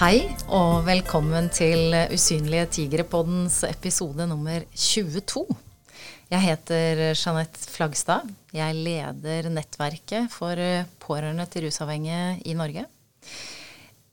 Hei 0.00 0.22
og 0.48 0.86
velkommen 0.86 1.50
til 1.52 1.92
Usynlige 2.08 2.62
tigre-poddens 2.72 3.58
episode 3.68 4.24
nummer 4.24 4.62
22. 4.72 5.42
Jeg 6.32 6.40
heter 6.40 7.00
Jeanette 7.10 7.66
Flagstad. 7.68 8.30
Jeg 8.56 8.78
leder 8.78 9.50
nettverket 9.52 10.30
for 10.32 10.56
pårørende 11.04 11.44
til 11.52 11.66
rusavhengige 11.66 12.38
i 12.48 12.54
Norge. 12.56 12.86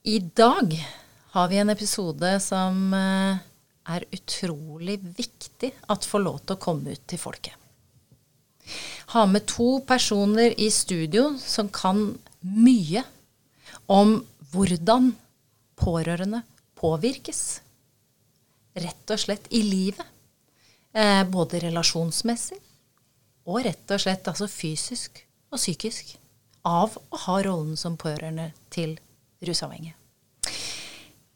I 0.03 0.17
dag 0.19 0.75
har 1.37 1.47
vi 1.53 1.61
en 1.61 1.71
episode 1.71 2.33
som 2.43 2.91
eh, 2.97 3.39
er 3.87 4.05
utrolig 4.17 4.97
viktig 4.99 5.69
at 5.71 6.09
får 6.09 6.23
lov 6.25 6.41
til 6.41 6.57
å 6.57 6.63
komme 6.65 6.97
ut 6.97 7.05
til 7.07 7.21
folket. 7.21 7.55
Ha 9.15 9.23
med 9.23 9.47
to 9.47 9.77
personer 9.87 10.51
i 10.51 10.67
studio 10.67 11.29
som 11.39 11.71
kan 11.71 12.09
mye 12.43 13.05
om 13.87 14.17
hvordan 14.51 15.13
pårørende 15.77 16.43
påvirkes. 16.77 17.41
Rett 18.77 19.13
og 19.13 19.21
slett 19.21 19.49
i 19.55 19.63
livet. 19.65 20.05
Eh, 20.93 21.23
både 21.29 21.61
relasjonsmessig 21.61 22.57
og 23.47 23.61
rett 23.65 23.93
og 23.93 24.01
slett 24.01 24.27
altså 24.27 24.47
fysisk 24.51 25.21
og 25.53 25.59
psykisk. 25.59 26.15
Av 26.67 26.97
å 26.97 27.21
ha 27.27 27.37
rollen 27.45 27.77
som 27.79 27.95
pårørende 27.99 28.49
til 28.73 28.97
rusavhengige. 29.45 29.95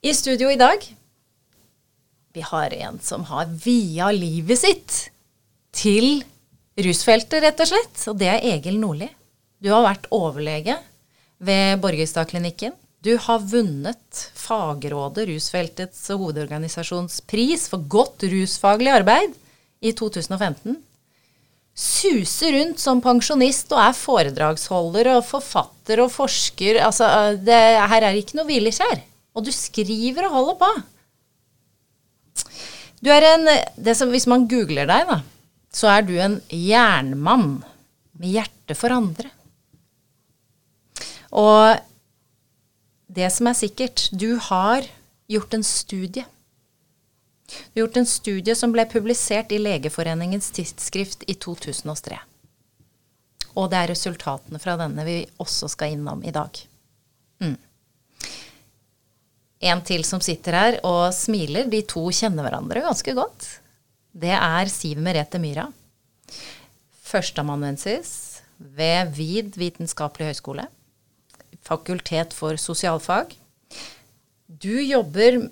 I 0.02 0.12
studio 0.18 0.50
i 0.50 0.58
dag 0.60 0.82
vi 2.34 2.42
har 2.42 2.74
en 2.74 3.00
som 3.00 3.24
har 3.28 3.50
via 3.64 4.10
livet 4.16 4.60
sitt 4.60 5.00
til 5.76 6.24
rusfeltet, 6.80 7.42
rett 7.44 7.64
og 7.64 7.70
slett. 7.72 8.04
Og 8.12 8.20
det 8.20 8.30
er 8.32 8.46
Egil 8.56 8.80
Nordli. 8.80 9.10
Du 9.62 9.70
har 9.74 9.84
vært 9.86 10.08
overlege 10.16 10.78
ved 11.44 11.82
Borgestadklinikken. 11.84 12.74
Du 13.02 13.16
har 13.18 13.42
vunnet 13.50 14.20
Fagrådet, 14.38 15.26
rusfeltets 15.32 16.04
hovedorganisasjonspris 16.14 17.66
for 17.72 17.88
godt 17.90 18.28
rusfaglig 18.30 18.92
arbeid 18.94 19.34
i 19.82 19.94
2015. 19.98 20.78
Suser 21.74 22.54
rundt 22.60 22.84
som 22.84 23.02
pensjonist 23.02 23.74
og 23.74 23.82
er 23.82 23.98
foredragsholder 23.98 25.16
og 25.16 25.26
forfatter 25.26 26.04
og 26.04 26.14
forsker. 26.14 26.78
Altså, 26.86 27.10
det, 27.42 27.58
her 27.90 28.06
er 28.06 28.22
ikke 28.22 28.38
noe 28.38 28.50
hvileskjær. 28.52 29.02
Og 29.34 29.48
du 29.48 29.52
skriver 29.56 30.28
og 30.28 30.36
holder 30.38 30.62
på. 30.62 30.72
Du 33.02 33.10
er 33.10 33.32
en 33.32 33.50
det 33.82 33.96
som, 33.98 34.12
Hvis 34.14 34.30
man 34.30 34.46
googler 34.52 34.86
deg, 34.86 35.10
da, 35.10 35.24
så 35.74 35.90
er 35.90 36.06
du 36.06 36.14
en 36.22 36.38
jernmann 36.54 37.64
med 38.20 38.36
hjerte 38.36 38.78
for 38.78 38.94
andre. 38.94 39.32
Og 41.32 41.80
det 43.12 43.30
som 43.34 43.50
er 43.50 43.58
sikkert, 43.58 44.08
du 44.12 44.38
har 44.40 44.86
gjort 45.32 45.54
en 45.54 45.64
studie. 45.64 46.26
Du 47.52 47.82
har 47.82 47.88
gjort 47.88 47.98
en 48.00 48.08
studie 48.08 48.56
som 48.56 48.72
ble 48.72 48.86
publisert 48.88 49.52
i 49.52 49.60
Legeforeningens 49.60 50.52
tidsskrift 50.56 51.26
i 51.28 51.36
2003. 51.36 52.20
Og 53.60 53.68
det 53.72 53.82
er 53.82 53.92
resultatene 53.92 54.62
fra 54.64 54.78
denne 54.80 55.04
vi 55.04 55.18
også 55.44 55.68
skal 55.74 55.98
innom 55.98 56.24
i 56.24 56.32
dag. 56.32 56.62
Mm. 57.44 57.58
En 59.72 59.84
til 59.86 60.06
som 60.08 60.24
sitter 60.24 60.58
her 60.58 60.80
og 60.88 61.12
smiler. 61.14 61.68
De 61.70 61.84
to 61.84 62.08
kjenner 62.16 62.48
hverandre 62.48 62.86
ganske 62.86 63.16
godt. 63.18 63.48
Det 64.12 64.32
er 64.34 64.72
Siv 64.72 65.04
Merete 65.04 65.40
Myhra. 65.42 65.68
Førsteamanuensis 67.12 68.14
ved 68.56 69.12
VID 69.18 69.60
vitenskapelig 69.60 70.32
høgskole. 70.32 70.66
Fakultet 71.62 72.34
for 72.34 72.58
sosialfag. 72.58 73.36
Du 74.48 74.82
jobber 74.82 75.44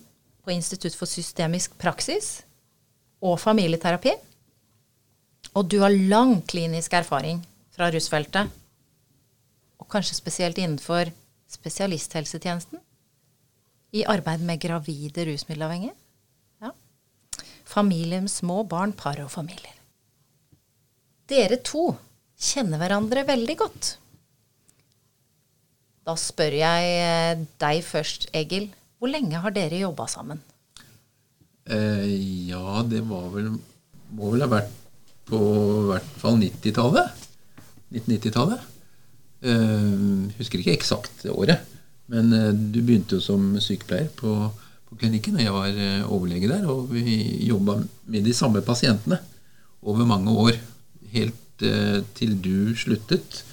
på 0.43 0.51
Institutt 0.51 0.95
for 0.97 1.09
systemisk 1.09 1.77
praksis 1.77 2.41
og 3.21 3.39
familieterapi. 3.41 4.15
Og 5.57 5.69
du 5.69 5.79
har 5.83 5.93
lang 5.93 6.39
klinisk 6.49 6.93
erfaring 6.97 7.41
fra 7.73 7.89
rusfeltet. 7.93 8.49
Og 9.79 9.87
kanskje 9.89 10.17
spesielt 10.17 10.59
innenfor 10.59 11.11
spesialisthelsetjenesten 11.49 12.81
i 13.97 14.05
arbeid 14.05 14.43
med 14.45 14.61
gravide 14.61 15.25
rusmiddelavhengige. 15.25 15.95
Ja. 16.61 16.71
Familier 17.65 18.21
med 18.21 18.31
små 18.31 18.63
barn, 18.63 18.93
par 18.93 19.17
og 19.23 19.31
familier. 19.33 19.73
Dere 21.29 21.59
to 21.65 21.91
kjenner 22.39 22.81
hverandre 22.81 23.25
veldig 23.27 23.57
godt. 23.57 23.95
Da 26.09 26.15
spør 26.17 26.55
jeg 26.57 26.93
eh, 26.97 27.41
deg 27.61 27.83
først, 27.85 28.31
Egil. 28.33 28.71
Hvor 28.97 29.11
lenge 29.13 29.37
har 29.43 29.53
dere 29.53 29.83
jobba 29.83 30.07
sammen? 30.09 30.39
Eh, 31.69 32.07
ja, 32.49 32.81
det 32.81 33.03
var 33.05 33.27
vel 33.29 33.51
Må 34.17 34.31
vel 34.33 34.41
ha 34.41 34.47
vært 34.49 34.71
på 35.29 35.37
i 35.37 35.83
hvert 35.91 36.15
fall 36.17 36.39
90-tallet. 36.41 37.27
1990-tallet. 37.93 38.63
Eh, 39.45 40.33
husker 40.39 40.63
ikke 40.63 40.73
eksakt 40.79 41.27
året. 41.29 41.61
Men 42.09 42.33
eh, 42.33 42.49
du 42.57 42.81
begynte 42.81 43.19
jo 43.19 43.21
som 43.21 43.45
sykepleier 43.61 44.09
på, 44.17 44.33
på 44.89 44.97
klinikken, 44.97 45.37
og 45.37 45.45
jeg 45.45 45.53
var 45.59 45.77
eh, 45.77 46.09
overlege 46.09 46.49
der. 46.49 46.65
Og 46.73 46.89
vi 46.95 47.19
jobba 47.51 47.77
med 48.09 48.25
de 48.25 48.33
samme 48.33 48.65
pasientene 48.65 49.21
over 49.85 50.09
mange 50.09 50.33
år. 50.33 50.57
Helt 51.13 51.69
eh, 51.69 52.01
til 52.17 52.33
du 52.41 52.73
sluttet. 52.73 53.43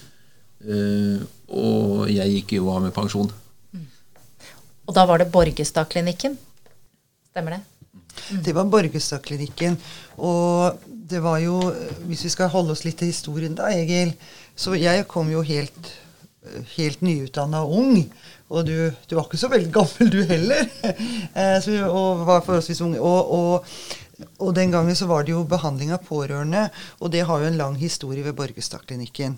Og 1.49 2.07
jeg 2.11 2.39
gikk 2.39 2.57
jo 2.59 2.71
av 2.75 2.83
med 2.87 2.95
pensjon. 2.95 3.31
Og 4.87 4.95
da 4.95 5.07
var 5.07 5.23
det 5.23 5.31
Borgestadklinikken. 5.35 6.37
Stemmer 7.31 7.57
det? 7.57 7.63
Det 8.47 8.55
var 8.55 8.69
Borgestadklinikken. 8.71 9.77
Og 10.17 10.79
det 10.87 11.21
var 11.23 11.39
jo 11.39 11.59
Hvis 12.07 12.25
vi 12.25 12.33
skal 12.33 12.51
holde 12.51 12.75
oss 12.75 12.85
litt 12.87 12.99
til 12.99 13.13
historien 13.13 13.55
da, 13.55 13.71
Egil. 13.75 14.15
Så 14.57 14.75
jeg 14.79 15.07
kom 15.11 15.31
jo 15.31 15.43
helt, 15.45 15.93
helt 16.77 17.03
nyutdanna 17.03 17.65
ung. 17.67 18.07
Og 18.49 18.67
du, 18.67 18.77
du, 19.11 19.17
var 19.17 19.27
ikke 19.27 19.41
så 19.41 19.51
veldig 19.51 19.73
gammel, 19.75 20.11
du 20.13 20.23
heller. 20.25 20.69
Eh, 21.37 21.59
så, 21.61 21.75
og 21.91 22.23
var 22.25 22.45
forholdsvis 22.47 22.81
ung. 22.87 22.95
Og, 22.97 23.33
og, 23.37 23.67
og, 24.39 24.55
den 24.57 24.71
gangen 24.73 24.97
så 24.97 25.07
var 25.07 25.25
det 25.25 25.35
jo 25.35 25.43
behandling 25.49 25.91
av 25.93 26.05
pårørende, 26.07 26.67
og 27.05 27.11
det 27.13 27.25
har 27.29 27.43
jo 27.43 27.49
en 27.51 27.59
lang 27.59 27.75
historie 27.77 28.25
ved 28.25 28.37
Borgestadklinikken. 28.39 29.35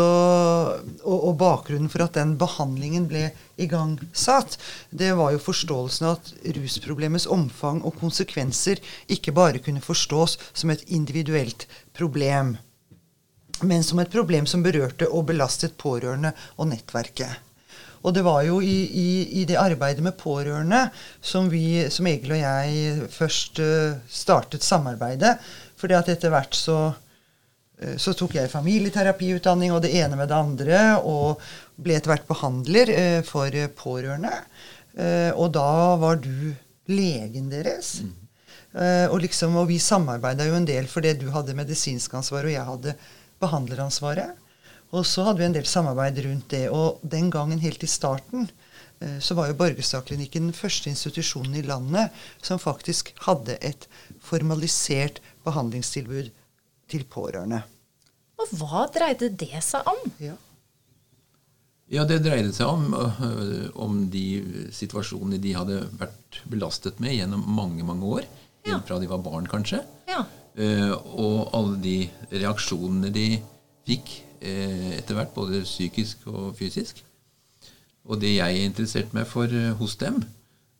Og, 0.00 0.96
og 1.06 1.36
bakgrunnen 1.38 1.90
for 1.92 2.02
at 2.02 2.16
den 2.18 2.34
behandlingen 2.40 3.06
ble 3.10 3.28
igangsatt, 3.60 4.56
det 4.90 5.12
var 5.18 5.34
jo 5.34 5.42
forståelsen 5.44 6.08
av 6.08 6.18
at 6.18 6.32
rusproblemets 6.56 7.28
omfang 7.30 7.82
og 7.86 8.00
konsekvenser 8.00 8.82
ikke 9.06 9.36
bare 9.36 9.62
kunne 9.62 9.84
forstås 9.84 10.38
som 10.52 10.74
et 10.74 10.82
individuelt 10.90 11.68
problem, 11.94 12.56
men 13.62 13.86
som 13.86 14.02
et 14.02 14.10
problem 14.10 14.48
som 14.48 14.64
berørte 14.64 15.06
og 15.06 15.28
belastet 15.30 15.78
pårørende 15.78 16.34
og 16.56 16.72
nettverket. 16.72 17.49
Og 18.00 18.14
det 18.16 18.22
var 18.24 18.42
jo 18.46 18.60
i, 18.64 18.78
i, 18.86 19.10
i, 19.40 19.44
det 19.48 19.58
arbeidet 19.60 20.02
med 20.04 20.16
pårørende 20.20 20.86
som, 21.20 21.50
vi, 21.52 21.84
som 21.92 22.08
Egil 22.08 22.32
og 22.32 22.40
jeg 22.40 23.08
først 23.12 23.60
uh, 23.60 23.98
startet 24.08 24.64
samarbeidet. 24.64 25.36
fordi 25.76 25.96
at 25.96 26.08
etter 26.08 26.32
hvert 26.32 26.56
så, 26.56 26.78
uh, 26.96 27.96
så 28.00 28.14
tok 28.16 28.38
jeg 28.38 28.52
familieterapiutdanning 28.52 29.72
og 29.76 29.82
det 29.84 29.92
ene 30.00 30.16
med 30.16 30.32
det 30.32 30.38
andre, 30.38 30.80
og 31.04 31.40
ble 31.76 31.98
etter 31.98 32.14
hvert 32.14 32.28
behandler 32.28 32.94
uh, 32.96 33.20
for 33.24 33.60
pårørende. 33.76 34.32
og 35.38 35.52
da 35.54 35.96
var 35.96 36.16
du 36.18 36.50
legen 36.90 37.46
deres. 37.50 38.00
Mm. 38.02 38.16
og, 39.10 39.20
liksom, 39.22 39.54
og 39.56 39.68
vi 39.68 39.78
samarbeida 39.78 40.48
jo 40.48 40.56
en 40.58 40.66
del 40.66 40.88
fordi 40.90 41.12
du 41.14 41.28
hadde 41.30 41.54
medisinsk 41.54 42.14
ansvar, 42.14 42.44
og 42.44 42.52
jeg 42.52 42.64
hadde 42.66 42.94
behandleransvaret. 43.40 44.34
Og 44.90 45.06
så 45.06 45.22
hadde 45.26 45.38
vi 45.38 45.46
en 45.46 45.54
del 45.54 45.68
samarbeid 45.70 46.18
rundt 46.24 46.50
det. 46.50 46.66
Og 46.74 46.98
den 47.06 47.30
gangen, 47.30 47.62
helt 47.62 47.82
i 47.86 47.90
starten, 47.90 48.48
eh, 48.98 49.18
så 49.22 49.36
var 49.38 49.50
jo 49.50 49.58
Borgestadklinikken 49.58 50.48
den 50.48 50.56
første 50.56 50.90
institusjonen 50.90 51.54
i 51.60 51.66
landet 51.66 52.14
som 52.42 52.58
faktisk 52.62 53.12
hadde 53.26 53.58
et 53.62 53.86
formalisert 54.24 55.20
behandlingstilbud 55.46 56.30
til 56.90 57.06
pårørende. 57.06 57.62
Og 58.40 58.54
hva 58.58 58.86
dreide 58.90 59.30
det 59.30 59.62
seg 59.62 59.86
om? 59.86 60.06
Ja. 60.18 60.36
Ja, 61.90 62.04
det 62.06 62.20
dreide 62.22 62.52
seg 62.54 62.70
om, 62.70 62.92
øh, 62.94 63.70
om 63.74 64.04
de 64.10 64.68
situasjonene 64.74 65.40
de 65.42 65.54
hadde 65.58 65.80
vært 65.98 66.38
belastet 66.50 67.00
med 67.02 67.16
gjennom 67.16 67.42
mange 67.50 67.86
mange 67.86 68.06
år. 68.06 68.28
Ja. 68.62 68.76
Helt 68.76 68.86
fra 68.86 68.98
de 69.02 69.08
var 69.10 69.22
barn, 69.24 69.48
kanskje. 69.50 69.82
Ja. 70.10 70.22
Uh, 70.58 70.92
og 71.14 71.54
alle 71.54 71.76
de 71.82 71.96
reaksjonene 72.30 73.10
de 73.14 73.26
fikk 73.86 74.10
Eh, 74.12 74.29
etter 74.40 75.18
hvert, 75.18 75.34
både 75.34 75.62
psykisk 75.66 76.26
og 76.32 76.54
fysisk. 76.58 77.02
Og 78.08 78.20
det 78.22 78.34
jeg 78.34 78.64
interesserte 78.64 79.16
meg 79.16 79.28
for 79.28 79.50
eh, 79.52 79.72
hos 79.78 79.96
dem, 80.00 80.22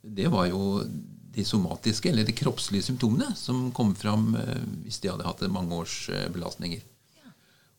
det 0.00 0.30
var 0.32 0.48
jo 0.48 0.80
de 1.30 1.44
somatiske, 1.46 2.10
eller 2.10 2.26
de 2.26 2.34
kroppslige 2.34 2.88
symptomene 2.88 3.34
som 3.38 3.68
kom 3.76 3.92
fram 3.94 4.32
eh, 4.40 4.62
hvis 4.86 5.02
de 5.02 5.12
hadde 5.12 5.26
hatt 5.28 5.44
mange 5.52 5.76
års 5.76 6.08
belastninger. 6.32 6.80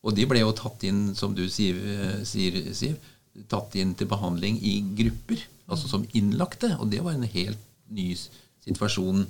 Og 0.01 0.15
de 0.17 0.25
ble 0.25 0.41
jo 0.41 0.53
tatt 0.57 0.83
inn, 0.87 1.11
som 1.17 1.33
du 1.37 1.43
sier, 1.51 1.77
Siv, 2.25 2.95
tatt 3.51 3.75
inn 3.79 3.93
til 3.97 4.09
behandling 4.11 4.57
i 4.65 4.79
grupper. 4.97 5.47
altså 5.71 5.87
som 5.87 6.07
innlagte. 6.13 6.75
Og 6.79 6.89
det 6.91 7.03
var 7.03 7.13
en 7.15 7.23
helt 7.23 7.59
ny 7.89 8.11
situasjon 8.65 9.23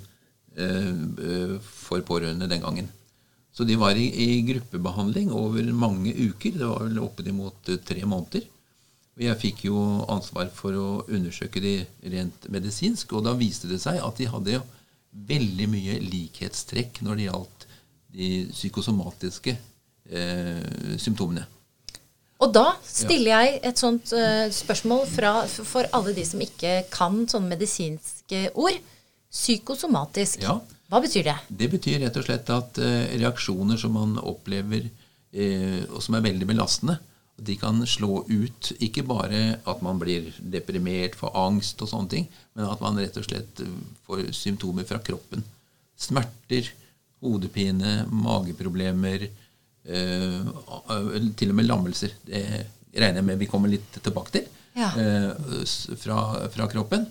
eh, 0.56 0.90
eh, 1.28 1.54
for 1.62 2.02
pårørende 2.06 2.48
den 2.50 2.64
gangen. 2.64 2.88
Så 3.52 3.66
de 3.68 3.76
var 3.76 3.98
i, 4.00 4.06
i, 4.08 4.42
gruppebehandling 4.48 5.32
over 5.36 5.66
mange 5.76 6.14
uker. 6.16 6.56
Det 6.56 6.68
var 6.68 6.86
vel 6.86 7.00
oppimot 7.04 7.68
eh, 7.68 7.80
tre 7.84 8.04
måneder. 8.08 8.46
Jeg 9.20 9.40
fikk 9.42 9.66
jo 9.66 9.78
ansvar 10.08 10.48
for 10.56 10.72
å 10.72 10.86
undersøke 11.04 11.60
de 11.60 11.74
rent 12.14 12.46
medisinsk, 12.48 13.12
og 13.12 13.26
da 13.26 13.34
viste 13.36 13.68
det 13.68 13.82
seg 13.82 14.00
at 14.00 14.16
de 14.16 14.30
hadde 14.32 14.62
veldig 15.12 15.66
mye 15.68 15.98
likhetstrekk 16.00 17.02
når 17.04 17.18
det 17.18 17.26
gjaldt 17.26 17.66
de 18.16 18.30
psykosomatiske 18.52 19.52
eh, 19.52 20.96
symptomene. 21.00 21.44
Og 22.42 22.50
da 22.50 22.72
stiller 22.82 23.36
jeg 23.36 23.58
et 23.68 23.78
sånt 23.78 24.10
uh, 24.16 24.48
spørsmål 24.50 25.04
fra, 25.06 25.34
for 25.46 25.86
alle 25.94 26.14
de 26.16 26.24
som 26.26 26.40
ikke 26.42 26.80
kan 26.90 27.22
sånne 27.30 27.52
medisinske 27.52 28.48
ord. 28.58 28.80
Psykosomatisk. 29.32 30.42
Ja. 30.42 30.56
Hva 30.92 31.00
betyr 31.00 31.24
det? 31.24 31.38
Det 31.48 31.70
betyr 31.72 32.02
rett 32.02 32.18
og 32.20 32.26
slett 32.26 32.50
at 32.52 32.76
uh, 32.82 33.14
reaksjoner 33.16 33.78
som 33.80 33.94
man 33.96 34.18
opplever, 34.20 34.90
uh, 35.32 35.80
og 35.88 36.02
som 36.04 36.18
er 36.18 36.26
veldig 36.26 36.48
belastende, 36.50 36.98
de 37.42 37.56
kan 37.56 37.80
slå 37.88 38.20
ut 38.28 38.68
ikke 38.84 39.06
bare 39.08 39.40
at 39.56 39.80
man 39.82 39.96
blir 39.98 40.28
deprimert, 40.52 41.16
får 41.16 41.32
angst 41.40 41.80
og 41.82 41.88
sånne 41.90 42.12
ting, 42.12 42.26
men 42.52 42.68
at 42.68 42.82
man 42.84 43.00
rett 43.00 43.16
og 43.16 43.24
slett 43.24 43.62
får 44.04 44.28
symptomer 44.36 44.84
fra 44.86 45.00
kroppen. 45.02 45.40
Smerter, 45.98 46.68
hodepine, 47.24 48.02
mageproblemer, 48.12 49.24
til 49.82 51.50
og 51.50 51.56
med 51.58 51.66
lammelser. 51.66 52.14
Det 52.28 52.44
regner 52.92 53.22
jeg 53.22 53.26
med 53.32 53.40
vi 53.40 53.48
kommer 53.50 53.72
litt 53.72 53.96
tilbake 53.96 54.36
til. 54.36 54.46
Ja. 54.76 54.92
Fra, 56.04 56.20
fra 56.52 56.68
kroppen 56.70 57.08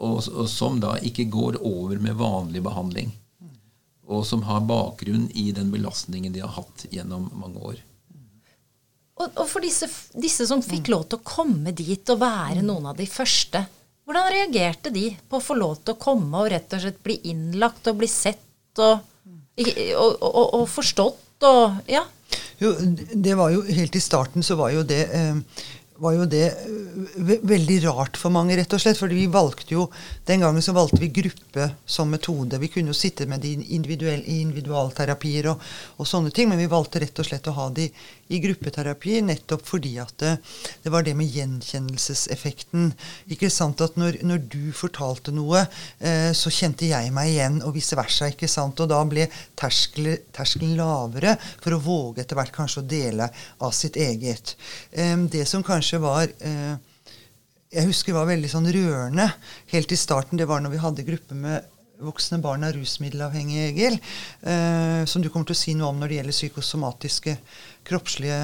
og, 0.00 0.24
og, 0.32 0.46
som 0.48 0.80
da 0.80 0.96
ikke 1.04 1.28
går 1.30 1.60
over 1.60 2.00
med 2.00 2.18
vanlig 2.18 2.62
behandling. 2.64 3.12
Og 4.10 4.24
som 4.26 4.42
har 4.48 4.64
bakgrunn 4.66 5.28
i 5.38 5.50
den 5.54 5.70
belastningen 5.70 6.32
de 6.34 6.42
har 6.42 6.56
hatt 6.56 6.86
gjennom 6.90 7.28
mange 7.36 7.62
år. 7.72 7.82
Og, 9.20 9.28
og 9.36 9.46
for 9.46 9.62
disse, 9.62 9.86
disse, 10.16 10.46
som 10.48 10.64
fikk 10.64 10.88
lov 10.90 11.04
til 11.06 11.20
å 11.20 11.26
komme 11.26 11.74
dit 11.76 12.10
og 12.10 12.22
være 12.22 12.64
noen 12.64 12.88
av 12.90 12.96
de 12.98 13.06
første, 13.10 13.62
hvordan 14.08 14.30
reagerte 14.32 14.90
de 14.90 15.10
på 15.28 15.38
å 15.38 15.44
få 15.44 15.54
lov 15.60 15.76
til 15.84 15.94
å 15.94 16.00
komme 16.00 16.40
og 16.40 16.48
rett 16.50 16.72
og 16.74 16.82
slett 16.82 17.02
bli 17.04 17.20
innlagt 17.30 17.86
og 17.92 18.00
bli 18.00 18.08
sett 18.10 18.80
og, 18.82 19.04
og, 19.60 20.24
og 20.56 20.64
forstått 20.70 21.46
og 21.46 21.90
Ja. 21.90 22.06
Jo, 22.60 22.74
det 23.14 23.34
var 23.38 23.50
jo 23.54 23.62
Helt 23.64 23.96
i 23.96 24.02
starten 24.02 24.44
så 24.44 24.54
var 24.58 24.70
jo 24.74 24.82
det 24.86 25.00
eh, 25.16 25.38
var 26.00 26.14
jo 26.16 26.26
det 26.28 26.46
eh, 26.48 27.32
veldig 27.44 27.76
rart 27.84 28.16
for 28.20 28.32
mange, 28.32 28.56
rett 28.56 28.72
og 28.72 28.80
slett. 28.80 28.98
fordi 28.98 29.18
vi 29.18 29.26
valgte 29.30 29.74
jo, 29.74 29.88
Den 30.26 30.40
gangen 30.40 30.62
så 30.62 30.72
valgte 30.72 31.00
vi 31.00 31.10
gruppe 31.12 31.70
som 31.84 32.10
metode. 32.10 32.58
Vi 32.58 32.70
kunne 32.72 32.92
jo 32.92 32.96
sitte 32.96 33.26
med 33.28 33.40
de 33.44 33.52
i 33.60 34.40
individualterapier 34.40 35.50
og, 35.52 35.60
og, 35.96 36.06
sånne 36.08 36.32
ting, 36.32 36.48
men 36.48 36.60
vi 36.60 36.70
valgte 36.70 37.02
rett 37.02 37.18
og 37.20 37.26
slett 37.28 37.48
å 37.50 37.56
ha 37.56 37.68
de 37.74 37.90
i 38.30 38.38
gruppeterapi 38.38 39.18
nettopp 39.26 39.64
fordi 39.66 39.96
at 39.98 40.14
det, 40.22 40.36
det 40.84 40.92
var 40.94 41.04
det 41.04 41.16
med 41.18 41.28
gjenkjennelseseffekten. 41.34 42.92
Ikke 43.34 43.50
sant 43.52 43.82
at 43.84 43.98
når, 44.00 44.20
når 44.24 44.44
du 44.52 44.70
fortalte 44.76 45.34
noe, 45.34 45.66
eh, 45.98 46.30
så 46.36 46.52
kjente 46.54 46.88
jeg 46.88 47.12
meg 47.14 47.34
igjen, 47.34 47.60
og 47.66 47.74
vice 47.76 47.98
versa. 47.98 48.30
ikke 48.30 48.48
sant, 48.48 48.80
Og 48.80 48.88
da 48.88 49.02
ble 49.04 49.26
terskelen 49.58 50.76
lavere 50.78 51.36
for 51.60 51.74
å 51.74 51.82
våge 51.82 52.22
etter 52.22 52.38
hvert 52.38 52.54
kanskje 52.54 52.84
å 52.84 52.88
dele 52.88 53.28
av 53.60 53.74
sitt 53.76 53.98
eget. 54.00 54.56
Eh, 54.92 55.16
det 55.30 55.44
som 55.50 55.64
kanskje 55.66 55.89
kanskje 55.90 55.98
var 55.98 56.30
eh, 56.38 56.78
Jeg 57.70 57.86
husker 57.86 58.14
var 58.14 58.28
veldig 58.28 58.48
sånn 58.50 58.66
rørende 58.70 59.26
helt 59.70 59.92
i 59.92 59.98
starten. 59.98 60.38
Det 60.38 60.46
var 60.46 60.60
når 60.60 60.72
vi 60.74 60.82
hadde 60.82 61.06
gruppe 61.06 61.34
med 61.34 61.66
voksne 62.00 62.40
barn 62.40 62.64
av 62.64 62.72
rusmiddelavhengige, 62.74 63.66
Egil. 63.70 63.98
Eh, 64.42 65.04
som 65.06 65.22
du 65.22 65.28
kommer 65.30 65.46
til 65.46 65.54
å 65.54 65.60
si 65.60 65.74
noe 65.74 65.90
om 65.90 66.00
når 66.00 66.08
det 66.08 66.16
gjelder 66.18 66.36
psykosomatiske 66.36 67.36
kroppslige 67.86 68.38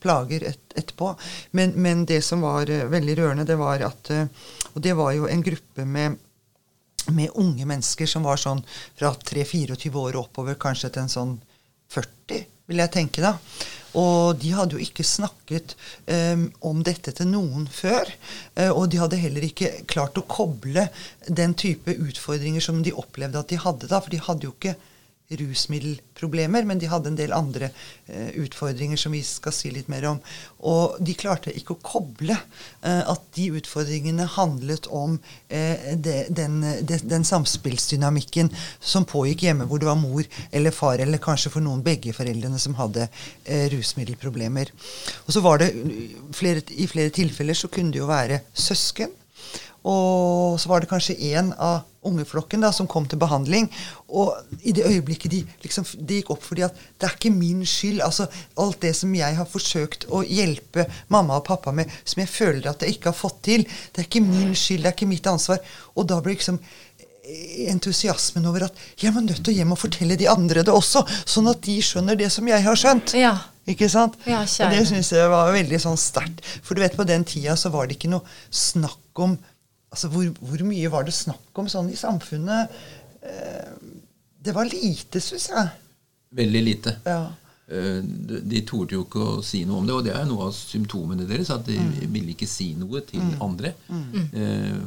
plager 0.00 0.44
et, 0.48 0.62
etterpå. 0.74 1.14
Men, 1.52 1.72
men, 1.76 2.06
det 2.08 2.22
som 2.24 2.40
var 2.42 2.68
uh, 2.68 2.88
veldig 2.90 3.16
rørende, 3.20 3.46
det 3.46 3.56
var 3.60 3.84
at 3.86 4.10
Og 4.72 4.80
det 4.82 4.96
var 4.98 5.12
jo 5.12 5.28
en 5.28 5.44
gruppe 5.44 5.84
med, 5.84 6.16
med 7.12 7.36
unge 7.36 7.66
mennesker 7.68 8.08
som 8.08 8.24
var 8.24 8.40
sånn 8.40 8.64
fra 8.98 9.12
3-24 9.14 9.92
år 9.94 10.18
oppover, 10.18 10.56
kanskje 10.58 10.90
til 10.90 11.04
en 11.04 11.12
sånn 11.12 11.36
40, 11.92 12.44
vil 12.66 12.82
jeg 12.82 12.94
tenke 12.96 13.22
da. 13.22 13.36
Og 13.98 14.38
de 14.40 14.52
hadde 14.56 14.78
jo 14.78 14.82
ikke 14.82 15.04
snakket 15.04 15.74
um, 16.06 16.46
om 16.64 16.80
dette 16.86 17.12
til 17.16 17.28
noen 17.28 17.66
før. 17.68 18.08
Uh, 18.56 18.70
og 18.70 18.86
de 18.92 19.00
hadde 19.02 19.20
heller 19.20 19.44
ikke 19.46 19.72
klart 19.90 20.18
å 20.20 20.26
koble 20.28 20.86
den 21.28 21.56
type 21.58 21.92
utfordringer 21.92 22.64
som 22.64 22.80
de 22.84 22.94
opplevde 22.96 23.42
at 23.42 23.52
de 23.52 23.60
hadde 23.60 23.90
da. 23.90 24.00
For 24.00 24.14
de 24.14 24.22
hadde 24.24 24.48
jo 24.48 24.54
ikke 24.56 24.76
rusmiddelproblemer, 25.40 26.66
men 26.68 26.80
de 26.80 26.88
hadde 26.90 27.12
en 27.12 27.18
del 27.18 27.34
andre 27.36 27.70
eh, 28.06 28.32
utfordringer 28.42 29.00
som 29.00 29.14
vi 29.14 29.22
skal 29.26 29.54
si 29.54 29.72
litt 29.74 29.90
mer 29.92 30.06
om. 30.10 30.20
Og 30.68 30.98
de 31.02 31.14
klarte 31.18 31.54
ikke 31.56 31.76
å 31.76 31.82
koble 31.82 32.34
eh, 32.36 33.02
at 33.02 33.24
de 33.36 33.48
utfordringene 33.58 34.26
handlet 34.36 34.88
om 34.92 35.16
eh, 35.48 35.94
det, 35.96 36.18
den, 36.34 36.60
det, 36.82 37.02
den, 37.08 37.26
samspillsdynamikken 37.26 38.52
som 38.80 39.08
pågikk 39.08 39.46
hjemme, 39.48 39.68
hvor 39.70 39.82
det 39.82 39.90
var 39.90 40.00
mor 40.00 40.26
eller 40.50 40.74
far, 40.74 41.02
eller 41.02 41.22
kanskje 41.22 41.54
for 41.54 41.64
noen 41.64 41.84
begge 41.86 42.14
foreldrene 42.16 42.60
som 42.62 42.76
hadde 42.80 43.08
eh, 43.08 43.68
rusmiddelproblemer. 43.72 44.72
Og 45.26 45.34
så 45.36 45.42
var 45.44 45.62
det 45.62 45.72
flere, 46.36 46.64
I 46.76 46.90
flere 46.90 47.14
tilfeller 47.14 47.58
så 47.58 47.70
kunne 47.72 47.94
det 47.94 48.02
jo 48.02 48.10
være 48.10 48.42
søsken. 48.54 49.21
Og 49.82 50.60
så 50.62 50.70
var 50.70 50.82
det 50.82 50.90
kanskje 50.90 51.18
én 51.18 51.50
av 51.58 51.82
ungeflokken 52.06 52.62
da, 52.62 52.70
som 52.74 52.86
kom 52.90 53.06
til 53.06 53.18
behandling. 53.18 53.68
Og 54.14 54.34
i 54.62 54.74
det 54.74 54.86
øyeblikket 54.86 55.32
de, 55.32 55.40
liksom, 55.64 55.86
det 55.98 56.20
gikk 56.20 56.32
opp 56.34 56.44
for 56.46 56.58
dem 56.58 56.68
at 56.68 56.78
det 56.98 57.08
er 57.08 57.16
ikke 57.16 57.34
min 57.34 57.64
skyld. 57.66 58.02
altså 58.02 58.28
Alt 58.62 58.82
det 58.82 58.94
som 58.98 59.14
jeg 59.14 59.38
har 59.38 59.48
forsøkt 59.50 60.06
å 60.10 60.22
hjelpe 60.26 60.86
mamma 61.14 61.40
og 61.40 61.46
pappa 61.50 61.74
med, 61.74 61.90
som 62.04 62.22
jeg 62.22 62.30
føler 62.30 62.70
at 62.70 62.82
jeg 62.82 62.96
ikke 62.96 63.10
har 63.10 63.18
fått 63.18 63.42
til, 63.50 63.66
det 63.66 64.04
er 64.04 64.08
ikke 64.10 64.24
min 64.26 64.54
skyld, 64.54 64.84
det 64.84 64.92
er 64.92 64.98
ikke 64.98 65.12
mitt 65.14 65.30
ansvar. 65.30 65.62
Og 65.96 66.08
da 66.10 66.20
ble 66.22 66.36
liksom 66.36 66.62
entusiasmen 67.70 68.46
over 68.50 68.66
at 68.66 68.80
jeg 68.98 69.14
var 69.14 69.22
nødt 69.22 69.44
til 69.44 69.52
å 69.52 69.56
hjem 69.60 69.74
og 69.74 69.78
fortelle 69.78 70.18
de 70.18 70.26
andre 70.30 70.64
det 70.66 70.74
også, 70.74 71.04
sånn 71.22 71.50
at 71.52 71.62
de 71.62 71.76
skjønner 71.84 72.18
det 72.18 72.32
som 72.34 72.48
jeg 72.50 72.66
har 72.66 72.78
skjønt. 72.78 73.14
Ja. 73.18 73.36
Ikke 73.62 73.86
sant? 73.86 74.16
Ja, 74.26 74.40
og 74.42 74.72
det 74.74 74.80
syns 74.88 75.12
jeg 75.14 75.30
var 75.30 75.52
veldig 75.54 75.78
sånn 75.84 76.00
sterkt. 76.00 76.42
For 76.66 76.74
du 76.74 76.82
vet, 76.82 76.96
på 76.98 77.06
den 77.06 77.22
tida 77.22 77.54
så 77.58 77.70
var 77.70 77.86
det 77.86 77.94
ikke 77.94 78.10
noe 78.10 78.26
snakk 78.50 78.98
om 79.20 79.36
altså 79.92 80.08
hvor, 80.08 80.30
hvor, 80.40 80.64
mye 80.64 80.90
var 80.92 81.04
det 81.04 81.14
snakk 81.16 81.60
om 81.60 81.68
sånn 81.68 81.90
i 81.92 81.98
samfunnet? 81.98 82.72
Eh, 83.22 83.70
det 84.42 84.54
var 84.56 84.66
lite, 84.66 85.20
syns 85.22 85.50
jeg. 85.52 85.70
Veldig 86.34 86.62
lite. 86.64 86.96
Ja. 87.06 87.20
Eh, 87.68 88.00
de, 88.02 88.40
de 88.48 88.64
torde 88.68 88.96
jo 88.96 89.04
ikke 89.06 89.28
å 89.36 89.44
si 89.46 89.62
noe 89.68 89.82
om 89.82 89.88
det, 89.88 89.96
og 89.96 90.06
det 90.06 90.16
er 90.16 90.26
noe 90.28 90.48
av 90.48 90.56
symptomene 90.56 91.28
deres. 91.28 91.52
At 91.54 91.68
de 91.68 91.78
mm. 91.78 91.94
ville 92.08 92.34
ikke 92.34 92.50
si 92.50 92.72
noe 92.78 93.04
til 93.08 93.22
mm. 93.22 93.36
andre. 93.44 93.74
Mm. 93.92 94.26
Eh, 94.32 94.82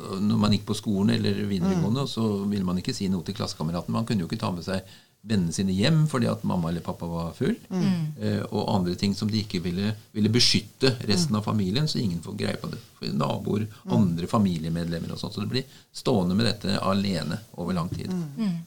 når 0.00 0.40
man 0.40 0.56
gikk 0.56 0.66
på 0.70 0.78
skolen 0.78 1.12
eller 1.18 1.44
videregående, 1.44 2.06
mm. 2.06 2.10
så 2.10 2.26
ville 2.48 2.64
man 2.66 2.80
ikke 2.80 2.96
si 2.96 3.10
noe 3.12 3.26
til 3.26 3.36
klassekameratene. 3.36 3.98
Man 3.98 4.08
kunne 4.08 4.24
jo 4.24 4.30
ikke 4.30 4.40
ta 4.40 4.52
med 4.54 4.64
seg 4.66 4.88
vennene 5.20 5.52
sine 5.52 5.74
hjem 5.76 6.06
fordi 6.08 6.28
at 6.30 6.44
mamma 6.48 6.70
eller 6.70 6.84
pappa 6.84 7.08
var 7.08 7.32
full. 7.36 7.56
Mm. 7.68 8.04
Eh, 8.20 8.42
og 8.48 8.70
andre 8.74 8.94
ting 8.98 9.14
som 9.16 9.30
de 9.30 9.42
ikke 9.42 9.60
ville, 9.64 9.92
ville 10.16 10.32
beskytte 10.32 10.94
resten 11.08 11.36
av 11.36 11.44
familien, 11.46 11.88
så 11.88 12.00
ingen 12.00 12.22
får 12.24 12.38
greie 12.40 12.60
på 12.60 12.70
det. 12.72 12.80
For 12.98 13.16
naboer, 13.16 13.66
mm. 13.68 13.96
andre 13.96 14.30
familiemedlemmer 14.30 15.12
og 15.12 15.20
sånt. 15.20 15.36
Så 15.36 15.44
det 15.44 15.52
blir 15.52 15.82
stående 15.92 16.38
med 16.38 16.48
dette 16.48 16.78
alene 16.80 17.42
over 17.60 17.76
lang 17.76 17.92
tid. 17.92 18.08
Mm. 18.10 18.62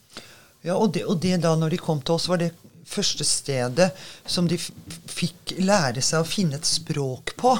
Ja, 0.64 0.78
og 0.78 0.94
det, 0.94 1.04
og 1.10 1.18
det, 1.20 1.36
da 1.44 1.56
når 1.58 1.74
de 1.74 1.82
kom 1.82 2.00
til 2.00 2.16
oss, 2.16 2.30
var 2.30 2.40
det 2.40 2.54
første 2.88 3.24
stedet 3.26 3.90
som 4.28 4.48
de 4.48 4.58
fikk 4.60 5.54
lære 5.64 6.02
seg 6.04 6.22
å 6.22 6.28
finne 6.28 6.58
et 6.58 6.68
språk 6.68 7.34
på. 7.40 7.54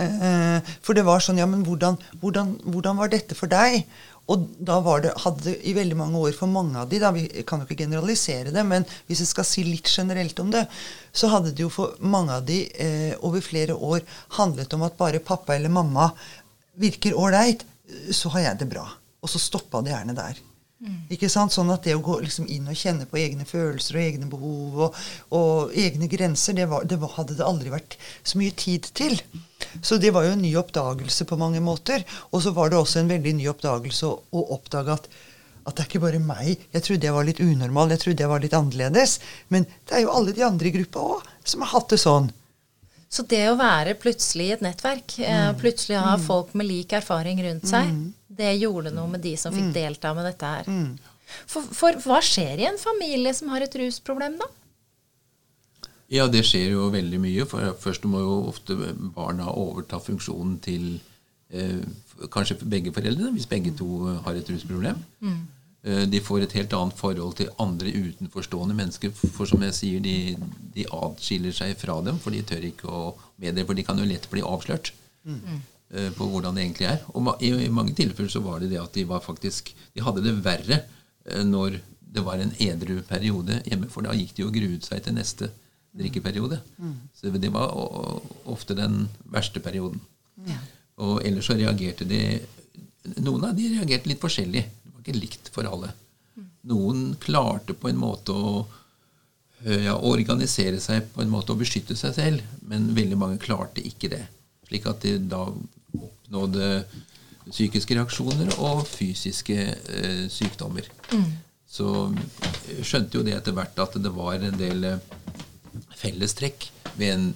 Eh, 0.00 0.72
for 0.84 0.96
det 0.96 1.04
var 1.06 1.22
sånn 1.22 1.40
Ja, 1.40 1.46
men 1.48 1.64
hvordan, 1.66 1.98
hvordan, 2.22 2.56
hvordan 2.64 3.00
var 3.00 3.12
dette 3.12 3.36
for 3.38 3.52
deg? 3.52 3.84
Og 4.32 4.46
da 4.56 4.78
det, 5.04 5.12
hadde 5.24 5.54
i 5.68 5.74
veldig 5.76 5.98
mange 5.98 6.20
år 6.22 6.36
for 6.36 6.50
mange 6.50 6.78
av 6.80 6.88
de, 6.88 7.00
da, 7.02 7.10
vi 7.14 7.26
kan 7.46 7.60
jo 7.60 7.68
ikke 7.68 7.82
generalisere 7.84 8.54
det, 8.54 8.64
men 8.64 8.86
hvis 9.08 9.24
jeg 9.24 9.30
skal 9.32 9.48
si 9.48 9.64
litt 9.66 9.90
generelt 9.90 10.38
om 10.40 10.52
det, 10.54 10.64
så 11.12 11.28
hadde 11.32 11.52
det 11.52 11.66
jo 11.66 11.72
for 11.72 11.98
mange 12.00 12.38
av 12.38 12.46
de 12.48 12.62
eh, 12.72 13.12
over 13.20 13.44
flere 13.44 13.76
år 13.76 14.00
handlet 14.38 14.72
om 14.76 14.86
at 14.86 14.96
bare 15.00 15.22
pappa 15.24 15.56
eller 15.56 15.72
mamma 15.72 16.08
virker 16.80 17.18
ålreit, 17.18 17.66
så 18.14 18.32
har 18.32 18.46
jeg 18.46 18.62
det 18.62 18.70
bra. 18.72 18.86
Og 19.22 19.30
så 19.30 19.42
stoppa 19.42 19.82
det 19.84 19.92
gjerne 19.92 20.16
der. 20.16 20.40
Mm. 20.82 20.98
Ikke 21.14 21.28
sant? 21.30 21.54
Sånn 21.54 21.70
at 21.70 21.84
det 21.86 21.94
å 21.94 22.02
gå 22.02 22.16
liksom 22.24 22.48
inn 22.50 22.66
og 22.66 22.78
kjenne 22.78 23.06
på 23.06 23.20
egne 23.20 23.46
følelser 23.46 23.98
og 23.98 24.02
egne 24.02 24.28
behov 24.30 24.80
og, 24.88 24.96
og 25.38 25.76
egne 25.78 26.08
grenser, 26.10 26.56
det, 26.58 26.66
var, 26.72 26.86
det 26.90 26.98
var, 26.98 27.12
hadde 27.20 27.36
det 27.38 27.46
aldri 27.46 27.70
vært 27.70 27.94
så 28.26 28.40
mye 28.40 28.54
tid 28.58 28.88
til. 28.98 29.14
Så 29.78 30.00
det 30.02 30.10
var 30.14 30.26
jo 30.26 30.34
en 30.34 30.42
ny 30.42 30.50
oppdagelse 30.58 31.28
på 31.30 31.38
mange 31.38 31.62
måter. 31.62 32.02
Og 32.32 32.42
så 32.42 32.54
var 32.56 32.72
det 32.72 32.80
også 32.80 33.02
en 33.02 33.12
veldig 33.12 33.36
ny 33.38 33.46
oppdagelse 33.52 34.10
å, 34.10 34.18
å 34.34 34.44
oppdage 34.58 34.98
at, 34.98 35.08
at 35.62 35.76
det 35.76 35.84
er 35.84 35.90
ikke 35.92 36.04
bare 36.08 36.22
meg. 36.22 36.66
Jeg 36.74 36.88
trodde 36.88 37.08
jeg 37.08 37.16
var 37.16 37.30
litt 37.30 37.42
unormal, 37.44 37.94
jeg 37.94 38.02
trodde 38.02 38.26
jeg 38.26 38.34
var 38.34 38.42
litt 38.42 38.58
annerledes. 38.58 39.20
Men 39.54 39.70
det 39.86 40.00
er 40.00 40.06
jo 40.08 40.14
alle 40.16 40.34
de 40.34 40.46
andre 40.48 40.72
i 40.72 40.76
gruppa 40.80 41.10
òg 41.14 41.34
som 41.46 41.62
har 41.62 41.76
hatt 41.76 41.94
det 41.94 42.02
sånn. 42.02 42.32
Så 43.12 43.26
det 43.28 43.42
å 43.50 43.58
være 43.60 43.92
plutselig 44.00 44.46
i 44.48 44.52
et 44.54 44.62
nettverk, 44.64 45.18
mm. 45.20 45.58
plutselig 45.60 46.00
ha 46.00 46.14
folk 46.18 46.54
med 46.56 46.64
lik 46.64 46.94
erfaring 46.96 47.42
rundt 47.44 47.68
seg, 47.68 47.90
det 48.42 48.52
gjorde 48.60 48.92
noe 48.94 49.08
med 49.14 49.22
de 49.24 49.36
som 49.40 49.54
fikk 49.54 49.70
delta 49.76 50.12
med 50.18 50.26
dette 50.28 50.50
her. 50.56 50.68
For, 51.48 51.64
for 51.72 51.96
hva 52.04 52.18
skjer 52.20 52.60
i 52.60 52.66
en 52.68 52.76
familie 52.82 53.32
som 53.34 53.48
har 53.54 53.64
et 53.64 53.78
rusproblem, 53.80 54.34
da? 54.42 54.50
Ja, 56.12 56.26
det 56.28 56.42
skjer 56.44 56.74
jo 56.74 56.90
veldig 56.92 57.20
mye. 57.22 57.46
For 57.48 57.72
først 57.80 58.04
må 58.04 58.20
jo 58.20 58.34
ofte 58.50 58.76
barna 59.16 59.46
overta 59.56 59.96
funksjonen 60.02 60.58
til 60.60 60.98
eh, 61.48 61.80
kanskje 62.34 62.58
begge 62.68 62.92
foreldrene, 62.92 63.32
hvis 63.32 63.48
begge 63.48 63.72
to 63.78 63.88
har 64.26 64.36
et 64.36 64.50
rusproblem. 64.52 65.00
Eh, 65.82 66.04
de 66.12 66.20
får 66.22 66.44
et 66.44 66.52
helt 66.58 66.76
annet 66.76 67.00
forhold 67.00 67.38
til 67.40 67.48
andre 67.64 67.94
utenforstående 67.96 68.76
mennesker. 68.76 69.14
For 69.16 69.48
som 69.48 69.64
jeg 69.64 69.78
sier, 69.78 70.04
de, 70.04 70.36
de 70.76 70.84
atskiller 71.00 71.56
seg 71.56 71.72
fra 71.80 71.96
dem, 72.04 72.20
for 72.20 72.30
de 72.36 72.44
tør 72.46 72.68
ikke 72.68 72.92
å 72.92 73.14
meddele, 73.40 73.64
for 73.70 73.78
de 73.80 73.86
kan 73.88 73.98
jo 73.98 74.04
lett 74.12 74.28
bli 74.30 74.44
avslørt. 74.44 74.92
eh, 75.24 75.62
På 76.16 76.24
hvordan 76.30 76.56
det 76.56 76.62
egentlig 76.64 76.86
er. 76.88 77.02
Og 77.12 77.42
i, 77.44 77.50
mange 77.68 77.92
tilfeller 77.92 78.30
så 78.32 78.40
var 78.40 78.62
det 78.62 78.70
det 78.72 78.80
at 78.80 78.94
de 78.96 79.02
var 79.04 79.20
faktisk 79.20 79.74
De 79.92 80.00
hadde 80.00 80.22
det 80.24 80.38
verre 80.44 80.78
eh, 81.28 81.42
når 81.44 81.80
det 82.12 82.24
var 82.24 82.40
en 82.40 82.52
edru 82.60 83.02
periode 83.08 83.58
hjemme, 83.64 83.88
for 83.88 84.04
da 84.04 84.12
gikk 84.16 84.34
de 84.36 84.44
og 84.44 84.52
gruet 84.52 84.84
seg 84.84 85.00
til 85.04 85.16
neste 85.16 85.48
drikkeperiode. 85.96 86.58
Så 87.16 87.32
det 87.32 87.50
var 87.52 87.72
ofte 88.44 88.76
den 88.76 89.06
verste 89.32 89.60
perioden. 89.64 90.00
Og 91.00 91.22
ellers 91.24 91.48
så 91.48 91.56
reagerte 91.56 92.04
de 92.08 92.40
Noen 93.18 93.48
av 93.48 93.56
de 93.56 93.64
reagerte 93.72 94.06
litt 94.06 94.20
forskjellig. 94.22 94.60
Det 94.62 94.92
var 94.92 95.00
ikke 95.02 95.18
likt 95.18 95.48
for 95.50 95.66
alle. 95.66 95.88
Noen 96.70 97.16
klarte 97.18 97.74
på 97.74 97.88
en 97.90 97.98
måte 97.98 98.30
å 98.30 98.52
eh, 99.64 99.88
ja, 99.88 99.96
organisere 99.96 100.78
seg 100.78 101.08
på 101.10 101.24
en 101.24 101.32
måte 101.32 101.50
og 101.50 101.64
beskytte 101.64 101.96
seg 101.98 102.14
selv, 102.14 102.44
men 102.62 102.92
veldig 102.94 103.18
mange 103.18 103.40
klarte 103.42 103.82
ikke 103.82 104.12
det. 104.12 104.22
Slik 104.68 104.86
at 104.86 105.02
de 105.02 105.16
da 105.18 105.48
oppnådde 106.32 106.84
psykiske 107.50 107.96
reaksjoner 107.98 108.52
og 108.62 108.84
fysiske 108.86 109.56
eh, 109.74 110.26
sykdommer. 110.30 110.86
Så 111.66 112.12
jeg 112.68 112.84
skjønte 112.86 113.18
jo 113.18 113.24
det 113.26 113.34
etter 113.36 113.54
hvert 113.56 113.78
at 113.82 113.96
det 114.00 114.12
var 114.14 114.36
en 114.36 114.58
del 114.58 114.84
eh, 114.84 115.00
fellestrekk 115.98 116.68
ved 116.96 117.08
en 117.12 117.26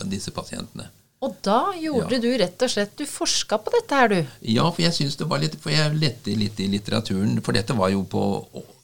av 0.00 0.10
disse 0.10 0.32
pasientene. 0.34 0.88
Og 1.22 1.36
da 1.44 1.70
gjorde 1.78 2.16
Ja. 2.16 2.20
du 2.20 2.30
rett 2.34 2.62
og 2.66 2.70
slett 2.70 2.96
Du 2.98 3.06
forska 3.06 3.58
på 3.62 3.70
dette 3.70 3.94
her, 3.94 4.08
du. 4.08 4.26
Ja, 4.42 4.64
for 4.72 4.82
jeg 4.82 4.92
synes 4.92 5.14
det 5.14 5.28
var 5.30 5.38
litt 5.38 5.54
For 5.54 5.70
jeg 5.70 5.94
lette 5.94 6.34
litt 6.34 6.58
i 6.58 6.66
litteraturen, 6.66 7.38
for 7.46 7.52
dette 7.54 7.76
var 7.78 7.90
jo 7.90 8.02
på 8.02 8.24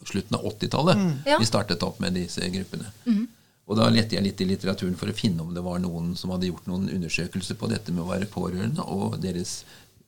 slutten 0.07 0.37
av 0.39 0.45
80-tallet 0.47 0.97
mm. 0.97 1.41
vi 1.41 1.49
startet 1.49 1.83
opp 1.83 1.99
med 1.99 2.15
disse 2.15 2.41
gruppene. 2.41 2.93
Og 3.69 3.77
da 3.77 3.89
lette 3.93 4.17
jeg 4.17 4.25
litt 4.25 4.41
i 4.41 4.47
litteraturen 4.49 4.97
for 4.97 5.11
å 5.13 5.15
finne 5.17 5.43
om 5.45 5.51
det 5.55 5.61
var 5.63 5.79
noen 5.83 6.15
som 6.17 6.31
hadde 6.33 6.49
gjort 6.49 6.67
noen 6.71 6.87
undersøkelser 6.89 7.59
på 7.61 7.69
dette 7.69 7.93
med 7.93 8.01
å 8.07 8.09
være 8.09 8.29
pårørende 8.33 8.81
og 8.89 9.19
deres 9.21 9.59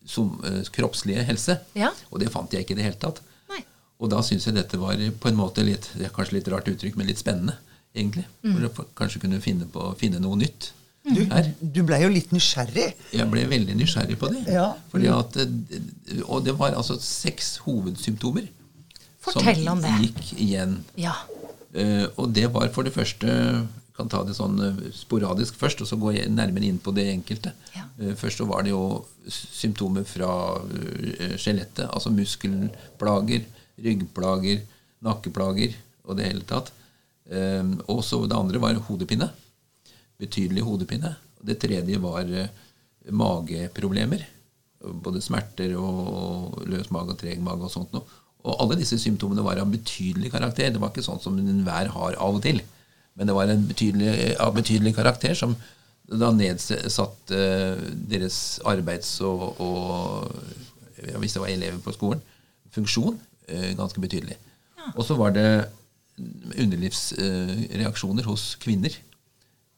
som, 0.08 0.30
eh, 0.48 0.62
kroppslige 0.72 1.22
helse. 1.28 1.58
Ja. 1.76 1.90
Og 2.10 2.20
det 2.22 2.30
fant 2.32 2.50
jeg 2.56 2.64
ikke 2.64 2.72
i 2.72 2.80
det 2.80 2.86
hele 2.88 2.96
tatt. 3.02 3.20
Nei. 3.52 3.60
Og 4.00 4.08
da 4.08 4.22
syns 4.24 4.46
jeg 4.48 4.54
dette 4.56 4.78
var 4.80 4.96
på 4.96 5.28
en 5.28 5.36
måte 5.36 5.62
litt 5.66 5.90
det 5.94 6.06
er 6.08 6.14
kanskje 6.16 6.38
litt 6.38 6.48
rart 6.48 6.70
uttrykk, 6.72 6.96
men 6.96 7.06
litt 7.06 7.20
spennende, 7.20 7.58
egentlig. 7.94 8.24
For 8.42 8.64
å 8.70 8.86
kanskje 8.96 9.20
kunne 9.26 9.40
finne, 9.44 9.66
på, 9.68 9.90
finne 10.00 10.20
noe 10.24 10.36
nytt 10.40 10.70
Du, 11.04 11.20
her. 11.30 11.46
du 11.60 11.82
blei 11.82 12.02
jo 12.02 12.08
litt 12.12 12.30
nysgjerrig. 12.32 12.94
Jeg 13.12 13.28
ble 13.30 13.44
veldig 13.48 13.76
nysgjerrig 13.76 14.18
på 14.20 14.28
det. 14.32 14.42
Ja. 14.52 14.74
Fordi 14.92 15.08
at, 15.08 15.36
eh, 15.36 16.22
og 16.28 16.44
det 16.44 16.56
var 16.58 16.72
altså 16.76 16.96
seks 17.00 17.58
hovedsymptomer 17.66 18.48
Fortell 19.20 19.68
om 19.68 19.80
det. 19.80 19.88
som 19.90 20.02
gikk 20.04 20.32
igjen. 20.40 20.74
Ja. 20.96 21.14
Eh, 21.70 22.06
og 22.18 22.32
det 22.34 22.48
var 22.50 22.70
for 22.74 22.86
det 22.86 22.94
første 22.94 23.30
kan 23.94 24.10
ta 24.10 24.22
det 24.26 24.34
sånn 24.34 24.58
eh, 24.64 24.82
sporadisk 24.96 25.58
først, 25.60 25.82
og 25.84 25.90
så 25.90 25.98
gå 26.00 26.14
nærmere 26.32 26.66
inn 26.66 26.80
på 26.82 26.94
det 26.96 27.06
enkelte. 27.12 27.52
Ja. 27.76 27.86
Eh, 28.00 28.16
først 28.18 28.42
så 28.42 28.48
var 28.50 28.66
det 28.66 28.74
jo 28.74 29.04
symptomer 29.30 30.06
fra 30.08 30.32
skjelettet, 31.38 31.86
altså 31.86 32.12
muskelplager, 32.14 33.44
ryggplager, 33.80 34.64
nakkeplager 35.04 35.76
og 36.08 36.18
det 36.18 36.30
hele 36.30 36.46
tatt. 36.48 36.72
Og 37.86 38.00
så 38.02 38.18
det 38.26 38.34
andre 38.34 38.58
var 38.58 38.78
hodepine. 38.88 39.28
Betydelig 40.18 40.64
hodepine. 40.66 41.12
Det 41.46 41.60
tredje 41.62 42.00
var 42.02 42.26
mageproblemer. 43.06 44.24
Både 45.04 45.22
smerter 45.22 45.76
og 45.78 46.58
løs 46.66 46.90
mage 46.90 47.14
og 47.14 47.20
treg 47.20 47.44
mage 47.44 47.68
og 47.68 47.70
sånt 47.70 47.94
noe. 47.94 48.08
Og 48.40 48.62
alle 48.62 48.78
disse 48.80 48.98
symptomene 49.00 49.44
var 49.44 49.60
av 49.60 49.70
betydelig 49.72 50.32
karakter. 50.32 50.70
Det 50.72 50.80
var 50.80 50.92
ikke 50.92 51.04
sånn 51.04 51.20
som 51.22 51.36
enhver 51.40 51.90
har 51.92 52.16
av 52.16 52.38
og 52.38 52.44
til. 52.44 52.62
Men 53.18 53.28
det 53.28 53.36
var 53.36 53.50
en 53.52 53.66
betydelig, 53.68 54.36
av 54.40 54.54
betydelig 54.56 54.94
karakter 54.96 55.36
som 55.36 55.56
da 56.10 56.30
nedsatte 56.34 57.36
eh, 57.36 57.82
deres 58.10 58.58
arbeids- 58.66 59.20
og, 59.22 59.60
og 59.62 60.32
ja, 61.04 61.18
hvis 61.22 61.36
det 61.36 61.42
var 61.42 61.52
elever 61.52 61.78
på 61.84 61.94
skolen, 61.94 62.22
funksjon 62.74 63.18
eh, 63.48 63.70
ganske 63.78 64.02
betydelig. 64.02 64.38
Og 64.96 65.04
så 65.06 65.14
var 65.18 65.34
det 65.36 65.68
underlivsreaksjoner 66.58 68.26
hos 68.26 68.54
kvinner. 68.60 68.94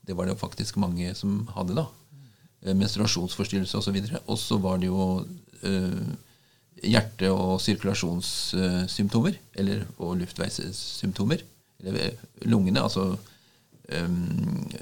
Det 0.02 0.16
var 0.16 0.26
det 0.26 0.38
faktisk 0.40 0.78
mange 0.80 1.12
som 1.18 1.42
hadde 1.54 1.76
da. 1.76 1.86
Eh, 2.64 2.74
Menstruasjonsforstyrrelse 2.78 3.78
osv. 3.78 3.98
Og 4.26 4.38
så 4.40 4.58
var 4.62 4.80
det 4.80 4.88
jo 4.88 5.24
hjerte- 6.82 7.30
og 7.32 7.60
sirkulasjonssymptomer. 7.62 9.36
Eller, 9.54 9.84
og 9.98 10.16
luftveissymptomer. 10.20 11.42
Eller 11.82 12.00
eh, 12.12 12.26
lungene, 12.50 12.82
altså 12.82 13.16
um, 13.92 14.72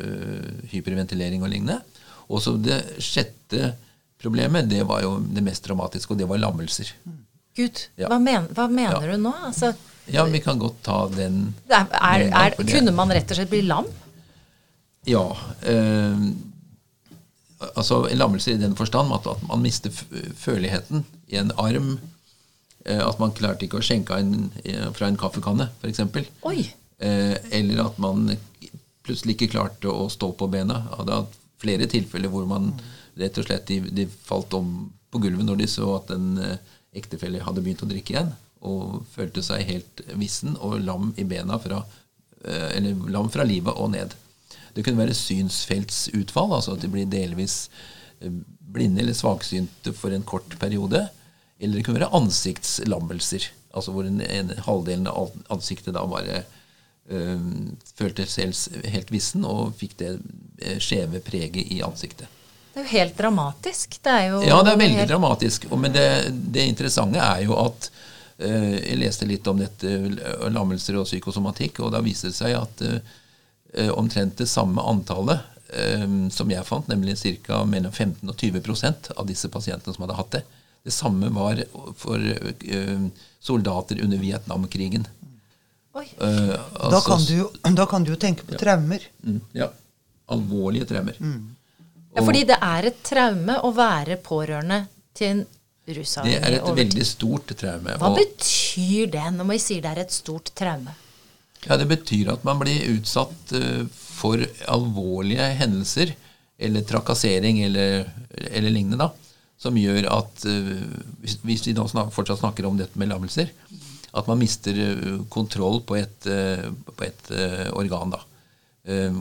øh, 0.00 0.64
hyperventilering 0.72 1.42
og 1.44 1.48
lignende. 1.52 1.80
Og 2.28 2.40
så 2.42 2.54
det 2.56 2.80
sjette 3.02 3.74
problemet, 4.22 4.68
det 4.70 4.84
var 4.88 5.02
jo 5.02 5.16
det 5.20 5.42
mest 5.44 5.64
dramatiske, 5.66 6.14
og 6.14 6.18
det 6.22 6.28
var 6.30 6.38
lammelser. 6.40 6.92
Gud, 7.56 7.82
Ja. 7.98 8.08
hva, 8.08 8.18
men, 8.22 8.46
hva 8.56 8.68
mener 8.70 9.02
Ja. 9.04 9.12
du 9.16 9.20
nå? 9.22 9.32
Altså, 9.44 9.74
Ja, 10.10 10.24
vi 10.26 10.38
kan 10.42 10.58
godt 10.58 10.80
ta 10.82 11.06
den 11.08 11.54
er, 11.70 11.86
er, 11.92 12.20
en 12.26 12.32
er, 12.32 12.50
kunne 12.56 12.90
man 12.90 13.08
rett 13.14 13.30
og 13.30 13.36
slett 13.36 13.50
bli 13.50 13.60
lam? 13.62 13.84
Ja. 15.06 15.28
Eh, 15.62 16.18
altså 17.76 18.08
lammelser 18.14 18.52
i 18.56 18.58
den 18.58 18.74
forstand 18.74 19.12
at, 19.14 19.26
man 19.46 19.62
mister 19.62 19.90
f- 19.90 20.06
føleligheten 20.34 21.04
i 21.21 21.21
en 21.40 21.52
arm. 21.60 21.92
Eh, 22.84 23.02
at 23.02 23.20
man 23.22 23.34
klarte 23.36 23.66
ikke 23.66 23.78
å 23.80 23.84
skjenke 23.84 24.18
en, 24.18 24.50
eh, 24.64 24.88
fra 24.96 25.08
en 25.08 25.18
kaffekanne, 25.20 25.68
f.eks. 25.80 26.02
Eh, 27.02 27.36
eller 27.58 27.84
at 27.84 27.98
man 28.02 28.26
plutselig 29.02 29.36
ikke 29.36 29.52
klarte 29.54 29.90
å 29.90 30.08
stå 30.10 30.32
på 30.38 30.50
bena. 30.50 30.82
Jeg 30.88 30.98
hadde 31.00 31.20
hatt 31.20 31.38
flere 31.62 31.86
tilfeller 31.90 32.30
hvor 32.30 32.46
man 32.50 32.72
rett 33.18 33.38
og 33.38 33.46
slett 33.46 33.66
de, 33.70 33.80
de 33.90 34.06
falt 34.06 34.54
om 34.54 34.90
på 35.12 35.20
gulvet 35.22 35.44
når 35.46 35.60
de 35.60 35.68
så 35.68 35.88
at 35.98 36.10
en 36.14 36.58
ektefelle 36.96 37.42
hadde 37.44 37.62
begynt 37.64 37.84
å 37.84 37.88
drikke 37.90 38.14
igjen, 38.14 38.32
og 38.62 39.02
følte 39.12 39.42
seg 39.44 39.64
helt 39.68 40.02
vissen 40.18 40.54
og 40.60 40.80
lam 40.84 41.10
i 41.18 41.24
bena 41.28 41.58
fra, 41.62 41.82
eh, 42.44 42.68
eller 42.76 43.08
lam 43.10 43.30
fra 43.32 43.46
livet 43.48 43.74
og 43.76 43.90
ned. 43.94 44.14
Det 44.74 44.84
kunne 44.84 45.02
være 45.02 45.16
synsfeltsutfall, 45.16 46.54
altså 46.56 46.76
at 46.76 46.84
de 46.84 46.88
blir 46.92 47.08
delvis 47.10 47.66
blinde 48.72 49.02
eller 49.02 49.16
svaksynte 49.16 49.92
for 49.96 50.14
en 50.14 50.22
kort 50.24 50.54
periode. 50.60 51.08
Eller 51.62 51.78
det 51.78 51.84
kunne 51.86 52.00
være 52.02 52.12
ansiktslammelser, 52.18 53.46
altså 53.72 53.92
hvor 53.94 54.06
en, 54.08 54.20
en 54.20 54.50
halvdelen 54.66 55.06
av 55.08 55.30
ansiktet 55.54 55.94
da 55.94 56.02
bare 56.10 56.42
øh, 57.08 57.44
følte 57.98 58.26
selv 58.26 58.52
s- 58.56 58.68
helt 58.92 59.12
vissen 59.14 59.44
og 59.48 59.72
fikk 59.78 59.94
det 60.02 60.10
eh, 60.58 60.78
skjeve 60.82 61.20
preget 61.24 61.70
i 61.72 61.78
ansiktet. 61.86 62.26
Det 62.72 62.80
er 62.80 62.86
jo 62.86 62.92
helt 62.96 63.18
dramatisk. 63.18 63.98
Det 64.02 64.12
er 64.16 64.26
jo 64.32 64.42
Ja, 64.48 64.58
det 64.64 64.72
er 64.72 64.80
veldig 64.80 64.98
helt, 65.02 65.10
dramatisk. 65.12 65.66
Men 65.76 65.92
det, 65.92 66.06
det 66.56 66.66
interessante 66.72 67.20
er 67.20 67.42
jo 67.44 67.56
at 67.60 67.90
øh, 68.38 68.78
Jeg 68.80 68.98
leste 69.02 69.28
litt 69.28 69.46
om 69.52 69.60
dette 69.60 69.90
lammelser 70.50 70.96
og 70.98 71.04
psykosomatikk, 71.06 71.82
og 71.84 71.92
da 71.92 72.00
viser 72.02 72.30
det 72.32 72.38
seg 72.38 72.56
at 72.58 72.82
eh, 72.88 73.92
omtrent 73.94 74.38
det 74.42 74.48
samme 74.50 74.82
antallet 74.82 75.48
som 76.36 76.50
jeg 76.52 76.66
fant, 76.68 76.84
nemlig 76.90 77.14
ca. 77.46 77.62
mellom 77.64 77.88
15 77.96 78.28
og 78.28 78.34
20% 78.36 79.06
av 79.16 79.24
disse 79.24 79.48
pasientene 79.48 79.94
som 79.94 80.02
hadde 80.04 80.16
hatt 80.18 80.34
det, 80.34 80.40
det 80.84 80.90
samme 80.94 81.28
var 81.34 81.60
for 81.96 82.18
eh, 82.18 83.04
soldater 83.40 84.00
under 84.02 84.18
Vietnamkrigen. 84.18 85.06
Oi. 85.94 86.06
Eh, 86.20 86.26
Da 86.48 86.88
altså- 86.88 87.00
kan 87.06 87.24
du 87.26 87.34
jo, 87.36 87.50
da 87.80 87.86
kan 87.86 88.04
du 88.04 88.10
jo 88.14 88.16
tenke 88.16 88.46
på 88.48 88.58
traumer. 88.58 89.02
Mm, 89.22 89.40
ja. 89.52 89.68
Alvorlige 90.32 90.86
traumer. 90.88 91.16
Ja, 92.14 92.22
fordi 92.24 92.44
det 92.48 92.58
er 92.60 92.86
et 92.90 93.02
traume 93.04 93.58
å 93.64 93.70
være 93.74 94.16
pårørende 94.22 94.86
til 95.14 95.26
en 95.36 95.46
Det 95.84 95.98
er 96.38 96.52
et 96.60 96.76
veldig 96.76 97.04
stort 97.04 97.50
traume. 97.58 97.96
Hva 97.98 98.10
og- 98.12 98.18
betyr 98.20 99.10
det 99.10 99.24
når 99.34 99.44
man 99.48 99.58
sier 99.58 99.82
det 99.82 99.90
er 99.96 100.00
et 100.04 100.12
stort 100.14 100.52
traume? 100.54 100.94
Ja, 101.66 101.76
Det 101.76 101.88
betyr 101.88 102.32
at 102.32 102.44
man 102.44 102.58
blir 102.58 102.98
utsatt 102.98 103.52
uh, 103.52 103.86
for 103.90 104.38
alvorlige 104.68 105.48
hendelser, 105.58 106.14
eller 106.58 106.82
trakassering 106.86 107.62
eller, 107.64 108.06
eller 108.50 108.70
lignende, 108.70 108.98
da, 108.98 109.10
som 109.62 109.78
gjør 109.78 110.08
at 110.10 110.44
eh, 110.48 110.72
hvis, 111.22 111.38
vi 111.66 111.74
nå 111.76 111.86
fortsatt 111.86 112.42
snakker 112.42 112.66
om 112.66 112.80
dette 112.80 112.98
med 112.98 113.12
lammelser, 113.12 113.52
at 114.12 114.28
man 114.28 114.40
mister 114.40 114.76
eh, 114.82 115.20
kontroll 115.32 115.80
på 115.86 116.00
et, 116.00 116.26
eh, 116.26 116.66
på 116.68 117.06
et 117.06 117.32
organ. 117.72 118.16
da. 118.16 118.24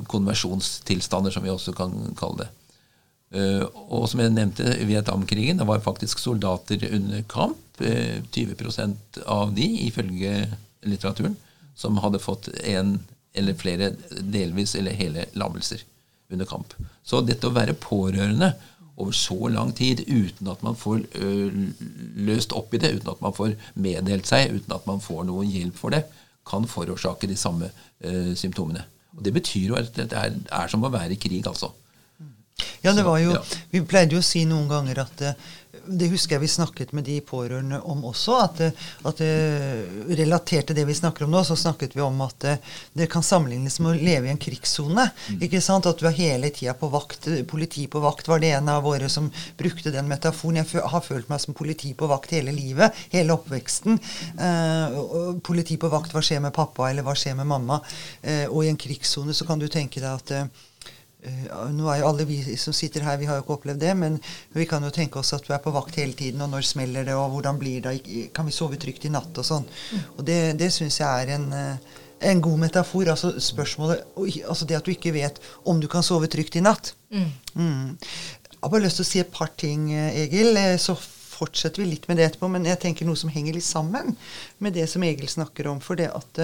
konversjonstilstander, 0.09 1.31
som 1.31 1.43
vi 1.45 1.51
også 1.53 1.71
kan 1.77 1.91
kalle 2.17 2.41
det. 2.41 2.47
Og 3.93 4.07
som 4.09 4.19
jeg 4.19 4.33
nevnte, 4.33 4.65
Vietnamkrigen, 4.89 5.59
det 5.61 5.67
var 5.69 5.83
faktisk 5.85 6.19
soldater 6.19 6.81
under 6.89 7.21
kamp. 7.29 7.61
Eh, 7.77 8.23
20% 8.31 9.21
av 9.25 9.53
de, 9.53 9.67
ifølge 9.85 10.49
litteraturen, 10.81 11.35
som 11.75 11.97
hadde 11.97 12.19
fått 12.19 12.49
en 12.63 12.99
eller 13.33 13.55
flere 13.55 13.93
delvis 14.19 14.75
eller 14.75 14.97
hele 14.97 15.25
lammelser 15.33 15.85
under 16.29 16.45
kamp. 16.45 16.73
Så 17.03 17.21
dette 17.25 17.47
å 17.47 17.55
være 17.55 17.77
pårørende 17.79 18.51
over 19.01 19.15
så 19.17 19.49
lang 19.51 19.73
tid 19.77 20.03
uten 20.07 20.49
at 20.51 20.63
man 20.65 20.77
får 20.77 21.03
løst 22.29 22.53
opp 22.57 22.73
i 22.73 22.81
det, 22.81 22.93
uten 22.99 23.11
at 23.13 23.21
man 23.23 23.35
får 23.35 23.55
meddelt 23.81 24.29
seg, 24.29 24.53
uten 24.55 24.75
at 24.77 24.87
man 24.89 25.01
får 25.03 25.25
noen 25.29 25.49
hjelp 25.49 25.77
for 25.79 25.93
det, 25.93 26.05
kan 26.47 26.65
forårsake 26.69 27.29
de 27.29 27.37
samme 27.37 27.69
ø, 27.69 28.33
symptomene. 28.37 28.85
Og 29.17 29.23
Det 29.25 29.33
betyr 29.35 29.67
jo 29.73 29.77
at 29.77 29.91
det 29.95 30.07
er, 30.17 30.37
er 30.51 30.71
som 30.71 30.83
å 30.83 30.91
være 30.93 31.15
i 31.15 31.19
krig, 31.21 31.45
altså. 31.47 31.73
Ja, 32.83 32.93
det 32.93 33.03
var 33.05 33.19
jo. 33.21 33.35
Vi 33.71 33.81
pleide 33.85 34.15
jo 34.15 34.21
å 34.21 34.25
si 34.25 34.43
noen 34.49 34.67
ganger 34.69 35.03
at 35.03 35.21
det 35.85 36.09
husker 36.11 36.35
jeg 36.35 36.43
vi 36.43 36.51
snakket 36.51 36.93
med 36.95 37.05
de 37.07 37.17
pårørende 37.25 37.81
om 37.81 38.03
også. 38.09 38.37
At, 38.45 38.61
at 39.07 39.21
relatert 40.17 40.69
til 40.69 40.77
det 40.77 40.85
vi 40.87 40.97
snakker 40.97 41.25
om 41.25 41.33
nå, 41.33 41.43
så 41.47 41.57
snakket 41.59 41.95
vi 41.97 42.03
om 42.05 42.21
at 42.25 42.47
det 42.97 43.07
kan 43.11 43.25
sammenlignes 43.25 43.79
med 43.81 43.93
å 43.93 44.01
leve 44.01 44.29
i 44.29 44.33
en 44.33 44.41
krigssone. 44.41 45.07
Mm. 45.29 45.41
ikke 45.47 45.61
sant? 45.63 45.89
At 45.89 46.01
du 46.01 46.07
er 46.09 46.17
hele 46.17 46.51
tida 46.53 46.75
på 46.77 46.89
vakt. 46.93 47.29
Politi 47.49 47.87
på 47.91 48.01
vakt 48.03 48.29
var 48.31 48.41
det 48.43 48.53
en 48.57 48.71
av 48.71 48.83
våre 48.85 49.09
som 49.11 49.29
brukte 49.59 49.93
den 49.93 50.09
metaforen. 50.11 50.61
Jeg 50.61 50.85
har 50.93 51.05
følt 51.05 51.29
meg 51.31 51.43
som 51.43 51.57
politi 51.57 51.93
på 51.97 52.09
vakt 52.11 52.35
hele 52.35 52.53
livet. 52.55 52.97
Hele 53.13 53.37
oppveksten. 53.37 53.99
Eh, 54.47 54.99
politi 55.45 55.77
på 55.81 55.91
vakt. 55.91 56.13
Hva 56.15 56.23
skjer 56.25 56.43
med 56.43 56.55
pappa, 56.55 56.89
eller 56.89 57.05
hva 57.07 57.15
skjer 57.17 57.37
med 57.39 57.49
mamma? 57.51 57.81
Eh, 58.21 58.47
og 58.49 58.65
i 58.65 58.71
en 58.71 58.79
krigssone 58.79 59.35
så 59.35 59.47
kan 59.47 59.61
du 59.61 59.69
tenke 59.71 60.03
deg 60.03 60.11
at 60.11 60.31
Uh, 60.31 60.47
nå 61.21 61.85
er 61.91 61.99
jo 62.01 62.07
alle 62.09 62.25
vi 62.25 62.39
som 62.57 62.73
sitter 62.73 63.03
her, 63.05 63.19
vi 63.21 63.27
har 63.29 63.37
jo 63.37 63.43
ikke 63.43 63.57
opplevd 63.59 63.81
det, 63.83 63.91
men 63.97 64.17
vi 64.57 64.65
kan 64.69 64.83
jo 64.83 64.89
tenke 64.93 65.19
oss 65.21 65.33
at 65.37 65.45
du 65.45 65.51
er 65.53 65.61
på 65.61 65.73
vakt 65.73 65.99
hele 66.01 66.15
tiden, 66.17 66.41
og 66.41 66.49
når 66.49 66.65
smeller 66.65 67.05
det, 67.05 67.15
og 67.17 67.35
hvordan 67.35 67.59
blir 67.61 67.83
det, 67.85 67.99
kan 68.33 68.47
vi 68.47 68.55
sove 68.55 68.79
trygt 68.81 69.05
i 69.05 69.13
natt, 69.13 69.29
og 69.37 69.45
sånn. 69.45 69.67
Mm. 69.67 70.07
Og 70.15 70.23
det, 70.25 70.39
det 70.61 70.71
syns 70.73 70.97
jeg 71.01 71.25
er 71.25 71.33
en, 71.35 71.45
uh, 71.53 72.01
en, 72.31 72.41
god 72.41 72.63
metafor. 72.65 73.13
Altså 73.13 73.35
spørsmålet 73.37 74.17
Altså 74.17 74.65
det 74.65 74.79
at 74.79 74.85
du 74.85 74.93
ikke 74.95 75.13
vet 75.13 75.37
om 75.69 75.81
du 75.81 75.87
kan 75.91 76.05
sove 76.05 76.29
trygt 76.31 76.57
i 76.57 76.65
natt. 76.65 76.95
Mm. 77.13 77.29
Mm. 77.53 77.87
Jeg 78.51 78.59
har 78.63 78.73
bare 78.73 78.85
lyst 78.87 79.01
til 79.01 79.05
å 79.05 79.11
si 79.11 79.21
et 79.21 79.33
par 79.33 79.53
ting, 79.57 79.87
eh, 79.93 80.23
Egil. 80.25 80.57
Så 80.81 80.97
fortsetter 80.97 81.81
vi 81.81 81.91
litt 81.93 82.09
med 82.09 82.17
det 82.17 82.27
etterpå, 82.29 82.49
men 82.53 82.65
jeg 82.69 82.81
tenker 82.81 83.07
noe 83.09 83.17
som 83.17 83.31
henger 83.33 83.57
litt 83.57 83.65
sammen 83.65 84.13
med 84.61 84.77
det 84.77 84.85
som 84.89 85.05
Egil 85.05 85.29
snakker 85.29 85.69
om. 85.69 85.81
For 85.81 85.97
det 85.97 86.11
at 86.13 86.43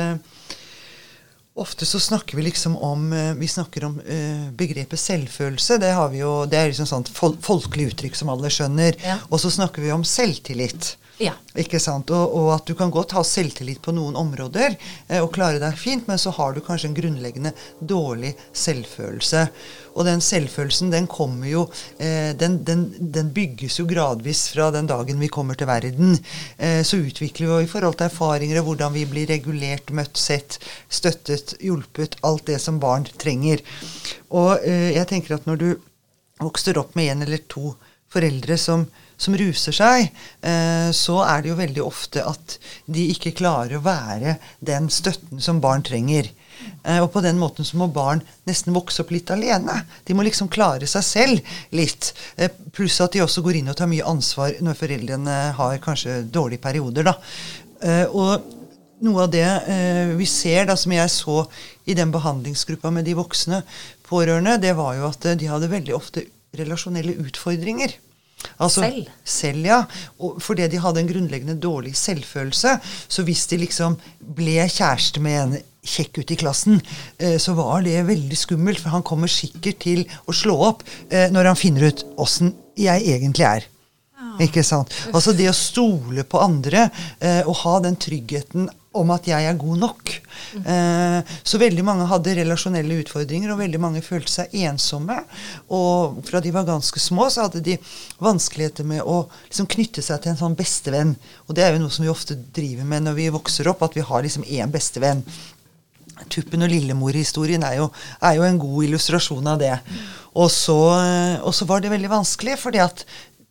Ofte 1.57 1.87
så 1.89 1.99
snakker 1.99 2.37
vi 2.37 2.43
liksom 2.45 2.75
om 2.85 3.07
eh, 3.13 3.33
vi 3.39 3.47
snakker 3.49 3.87
om 3.87 3.95
uh, 3.97 4.49
begrepet 4.53 5.01
selvfølelse. 5.01 5.79
Det, 5.81 5.89
har 5.97 6.11
vi 6.13 6.21
jo, 6.21 6.33
det 6.45 6.59
er 6.59 6.69
liksom 6.69 6.89
sånt 6.89 7.09
fol 7.09 7.33
folkelig 7.41 7.91
uttrykk 7.91 8.19
som 8.19 8.29
alle 8.33 8.51
skjønner. 8.53 8.97
Ja. 9.01 9.17
Og 9.31 9.41
så 9.41 9.49
snakker 9.53 9.81
vi 9.81 9.93
om 9.95 10.05
selvtillit. 10.05 10.93
Ja. 11.17 11.33
Ikke 11.57 11.79
sant? 11.81 12.12
Og, 12.13 12.33
og, 12.38 12.51
at 12.53 12.67
du 12.69 12.75
kan 12.77 12.91
godt 12.93 13.15
ha 13.17 13.24
selvtillit 13.25 13.79
på 13.81 13.93
noen 13.95 14.15
områder 14.19 14.75
eh, 14.75 15.17
og 15.17 15.31
klare 15.33 15.57
deg 15.62 15.79
fint, 15.79 16.05
men 16.05 16.19
så 16.21 16.29
har 16.36 16.53
du 16.53 16.62
kanskje 16.62 16.91
en 16.91 16.97
grunnleggende 16.97 17.53
dårlig 17.79 18.36
selvfølelse. 18.53 19.47
Og 19.97 20.05
den 20.05 20.21
selvfølelsen, 20.21 20.91
den 20.93 21.09
kommer 21.09 21.50
jo 21.50 21.63
eh, 21.97 22.36
den, 22.38 22.59
den, 22.67 22.86
den, 23.00 23.31
bygges 23.33 23.79
jo 23.79 23.88
gradvis 23.89 24.43
fra 24.53 24.69
den 24.75 24.89
dagen 24.89 25.17
vi 25.24 25.31
kommer 25.33 25.57
til 25.57 25.69
verden. 25.69 26.13
Eh, 26.62 26.83
så 26.86 27.01
utvikler 27.01 27.47
vi 27.47 27.53
jo 27.55 27.65
i 27.65 27.71
forhold 27.71 27.97
til 27.97 28.12
erfaringer 28.12 28.62
og 28.62 28.69
hvordan 28.69 28.93
vi 28.93 29.07
blir 29.09 29.29
regulert, 29.33 29.89
møtt, 29.89 30.21
sett, 30.21 30.59
støttet, 30.85 31.57
hjulpet. 31.65 32.20
Alt 32.29 32.46
det 32.51 32.61
som 32.61 32.77
barn 32.83 33.09
trenger. 33.18 33.65
Og 34.37 34.61
eh, 34.61 34.94
jeg 35.00 35.09
tenker 35.09 35.39
at 35.39 35.50
når 35.50 35.63
du 35.63 35.70
vokser 36.46 36.77
opp 36.77 36.94
med 36.94 37.09
en 37.09 37.25
eller 37.25 37.42
to 37.50 37.74
foreldre 38.13 38.61
som 38.61 38.85
som 39.18 39.36
ruser 39.38 39.75
seg, 39.75 40.12
eh, 40.46 40.90
så 40.94 41.20
er 41.25 41.42
det 41.42 41.51
jo 41.51 41.60
veldig 41.60 41.84
ofte 41.84 42.24
at 42.25 42.58
de 42.86 43.10
ikke 43.14 43.36
klarer 43.38 43.80
å 43.80 43.86
være 43.86 44.38
den 44.64 44.92
støtten 44.94 45.42
som 45.44 45.62
barn 45.64 45.84
trenger. 45.86 46.30
Eh, 46.84 47.00
og 47.01 47.10
på 47.14 47.24
den 47.25 47.40
måten 47.42 47.66
så 47.66 47.80
må 47.82 47.90
barn 47.94 48.22
nesten 48.50 48.75
vokse 48.77 49.01
opp 49.03 49.14
litt 49.14 49.34
alene. 49.34 49.82
De 50.06 50.16
må 50.18 50.25
liksom 50.25 50.51
klare 50.53 50.90
seg 50.90 51.06
selv 51.06 51.56
litt. 51.75 52.14
Eh, 52.38 52.53
pluss 52.77 53.00
at 53.01 53.18
de 53.18 53.25
også 53.25 53.42
går 53.46 53.60
inn 53.60 53.74
og 53.74 53.80
tar 53.80 53.90
mye 53.90 54.06
ansvar 54.06 54.62
når 54.62 54.80
foreldrene 54.84 55.40
har 55.58 55.82
kanskje 55.84 56.22
dårlige 56.30 56.64
perioder. 56.64 57.10
da. 57.12 57.18
og 58.10 58.53
noe 59.06 59.24
av 59.24 59.30
det 59.30 59.46
vi 60.18 60.25
ser, 60.25 60.66
da, 60.66 60.74
som 60.75 60.92
jeg 60.92 61.10
så 61.14 61.44
i 61.86 61.94
den 61.94 62.10
behandlingsgruppa 62.10 62.90
med 62.90 63.06
de 63.06 63.14
voksne 63.14 63.62
pårørende, 64.10 64.58
det 64.58 64.74
var 64.74 64.96
jo 64.98 65.06
at 65.06 65.27
de 65.38 65.50
hadde 65.50 65.70
veldig 65.70 65.94
ofte 65.94 66.24
relasjonelle 66.58 67.14
utfordringer. 67.22 67.94
Altså, 68.57 68.83
selv? 68.83 69.07
Selv, 69.25 69.65
ja. 69.65 69.79
Og 70.23 70.41
fordi 70.43 70.67
de 70.71 70.81
hadde 70.81 71.01
en 71.03 71.09
grunnleggende 71.09 71.57
dårlig 71.61 71.95
selvfølelse. 71.97 72.77
Så 73.07 73.25
hvis 73.27 73.45
de 73.51 73.61
liksom 73.63 73.97
ble 74.37 74.67
kjæreste 74.69 75.23
med 75.23 75.39
en 75.41 75.57
kjekk 75.87 76.21
ut 76.21 76.33
i 76.33 76.39
klassen, 76.39 76.81
eh, 77.17 77.37
så 77.41 77.55
var 77.57 77.85
det 77.85 78.01
veldig 78.07 78.37
skummelt. 78.37 78.81
For 78.83 78.93
han 78.93 79.05
kommer 79.07 79.31
sikkert 79.31 79.81
til 79.85 80.05
å 80.27 80.35
slå 80.35 80.57
opp 80.71 80.85
eh, 81.09 81.29
når 81.33 81.53
han 81.53 81.59
finner 81.59 81.89
ut 81.89 82.05
åssen 82.17 82.53
jeg 82.77 83.07
egentlig 83.15 83.47
er. 83.47 83.67
Ikke 84.41 84.61
sant? 84.65 84.93
Altså 85.13 85.33
det 85.33 85.47
å 85.50 85.55
stole 85.55 86.25
på 86.27 86.41
andre 86.41 86.87
eh, 87.17 87.41
og 87.47 87.57
ha 87.63 87.77
den 87.85 87.97
tryggheten 87.97 88.67
om 88.95 89.11
at 89.13 89.27
jeg 89.29 89.45
er 89.45 89.57
god 89.59 89.81
nok. 89.81 90.13
Eh, 90.57 91.33
så 91.43 91.59
veldig 91.61 91.83
mange 91.85 92.07
hadde 92.09 92.35
relasjonelle 92.39 93.01
utfordringer, 93.03 93.51
og 93.51 93.59
veldig 93.61 93.81
mange 93.83 94.03
følte 94.05 94.31
seg 94.31 94.55
ensomme. 94.63 95.17
Og 95.75 96.21
fra 96.27 96.41
de 96.43 96.53
var 96.55 96.67
ganske 96.67 97.01
små, 97.01 97.27
så 97.33 97.47
hadde 97.47 97.63
de 97.65 97.77
vanskeligheter 98.23 98.87
med 98.87 99.03
å 99.03 99.25
liksom, 99.50 99.69
knytte 99.75 100.05
seg 100.05 100.23
til 100.23 100.33
en 100.33 100.41
sånn 100.41 100.57
bestevenn. 100.57 101.13
Og 101.47 101.57
det 101.57 101.65
er 101.65 101.75
jo 101.75 101.83
noe 101.83 101.93
som 101.93 102.07
vi 102.07 102.13
ofte 102.13 102.39
driver 102.55 102.87
med 102.87 103.07
når 103.07 103.19
vi 103.19 103.29
vokser 103.35 103.69
opp, 103.69 103.85
at 103.85 103.97
vi 103.97 104.05
har 104.07 104.25
liksom 104.25 104.47
én 104.47 104.73
bestevenn. 104.73 105.25
Tuppen 106.33 106.65
og 106.65 106.71
Lillemor-historien 106.71 107.61
er, 107.67 107.83
er, 107.83 108.37
jo 108.39 108.45
en 108.47 108.61
god 108.61 108.87
illustrasjon 108.87 109.51
av 109.51 109.61
det. 109.61 109.75
Og 110.37 110.50
så, 110.53 110.77
eh, 110.97 111.35
og 111.43 111.53
så 111.53 111.67
var 111.69 111.83
det 111.83 111.93
veldig 111.93 112.13
vanskelig, 112.17 112.57
fordi 112.61 112.81
at 112.81 113.05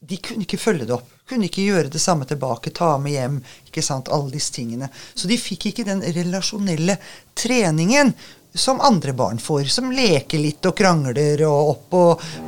de 0.08 0.16
kunne 0.22 0.46
ikke 0.46 0.60
følge 0.60 0.86
det 0.86 0.94
opp. 0.96 1.12
Kunne 1.26 1.48
ikke 1.48 1.66
gjøre 1.66 1.90
det 1.90 2.00
samme 2.02 2.26
tilbake, 2.28 2.70
ta 2.70 2.94
med 3.02 3.16
hjem, 3.16 3.38
ikke 3.66 3.82
sant, 3.82 4.10
alle 4.14 4.30
disse 4.30 4.54
tingene. 4.54 4.88
Så 5.14 5.26
de 5.30 5.38
fikk 5.40 5.70
ikke 5.70 5.86
den 5.88 6.04
relasjonelle 6.04 6.98
treningen 7.34 8.12
som 8.56 8.80
andre 8.80 9.12
barn 9.12 9.38
får, 9.42 9.64
som 9.64 9.90
leker 9.92 10.40
litt 10.40 10.64
og 10.66 10.76
krangler 10.78 11.42
og 11.48 11.72
opp 11.72 11.88
på 11.92 12.04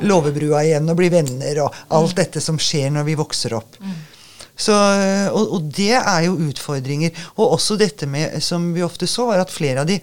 låvebrua 0.09 0.63
igjen 0.65 0.89
og 0.89 0.97
blir 0.97 1.13
venner 1.13 1.65
og 1.65 1.75
alt 1.99 2.15
dette 2.17 2.41
som 2.41 2.57
skjer 2.57 2.89
når 2.95 3.05
vi 3.11 3.19
vokser 3.19 3.53
opp. 3.59 3.77
Så, 4.59 4.75
og, 5.31 5.53
og, 5.55 5.69
det 5.71 5.93
er 5.99 6.25
jo 6.25 6.35
utfordringer. 6.49 7.15
Og 7.37 7.53
også 7.55 7.77
dette 7.79 8.09
med, 8.11 8.41
som 8.43 8.73
vi 8.75 8.83
ofte 8.83 9.07
så, 9.07 9.29
var 9.29 9.43
at 9.45 9.53
flere 9.53 9.85
av 9.85 9.87
de 9.87 10.01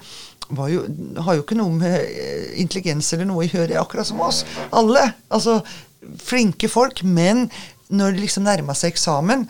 jo, 0.71 0.85
har 1.27 1.37
jo 1.37 1.43
ikke 1.43 1.59
noe 1.59 1.75
med 1.75 1.97
eh, 1.99 2.55
intelligens 2.63 3.11
eller 3.13 3.29
noe 3.29 3.45
å 3.45 3.49
gjøre, 3.51 3.77
akkurat 3.81 4.09
som 4.09 4.23
oss. 4.25 4.45
Alle. 4.71 5.03
Altså, 5.29 5.59
flinke 6.23 6.71
folk, 6.71 7.03
men 7.03 7.47
når 7.89 8.15
det 8.15 8.27
liksom 8.27 8.47
nærma 8.47 8.75
seg 8.77 8.95
eksamen, 8.95 9.47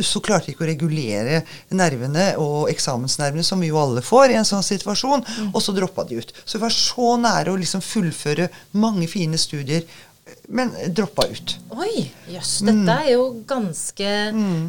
så 0.00 0.20
klarte 0.24 0.48
de 0.48 0.54
ikke 0.54 0.64
å 0.64 0.70
regulere 0.70 1.42
nervene 1.74 2.32
og 2.40 2.70
eksamensnervene, 2.72 3.44
som 3.44 3.60
vi 3.60 3.70
jo 3.70 3.80
alle 3.80 4.02
får 4.04 4.32
i 4.32 4.38
en 4.40 4.48
sånn 4.48 4.64
situasjon, 4.64 5.24
mm. 5.24 5.50
og 5.52 5.64
så 5.64 5.74
droppa 5.76 6.06
de 6.08 6.20
ut. 6.22 6.32
Så 6.44 6.56
vi 6.56 6.62
var 6.64 6.74
så 6.76 7.08
nære 7.20 7.52
å 7.52 7.60
liksom 7.60 7.84
fullføre 7.84 8.48
mange 8.80 9.08
fine 9.10 9.40
studier, 9.40 9.84
men 10.48 10.72
droppa 10.94 11.26
ut. 11.28 11.56
Oi, 11.76 12.06
jøss. 12.32 12.60
Dette 12.64 12.86
mm. 12.86 12.94
er 12.94 13.10
jo 13.12 13.26
ganske 13.48 14.14
mm. 14.36 14.62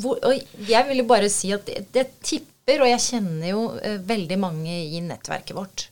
hvor, 0.00 0.16
Og 0.30 0.64
jeg 0.70 0.86
vil 0.88 1.02
jo 1.02 1.08
bare 1.10 1.28
si 1.32 1.52
at 1.56 1.66
det, 1.68 1.84
det, 1.92 2.06
tipper, 2.24 2.84
og 2.84 2.92
jeg 2.92 3.04
kjenner 3.10 3.52
jo 3.52 3.66
uh, 3.74 3.96
veldig 4.06 4.40
mange 4.40 4.80
i 4.86 5.02
nettverket 5.04 5.56
vårt. 5.56 5.88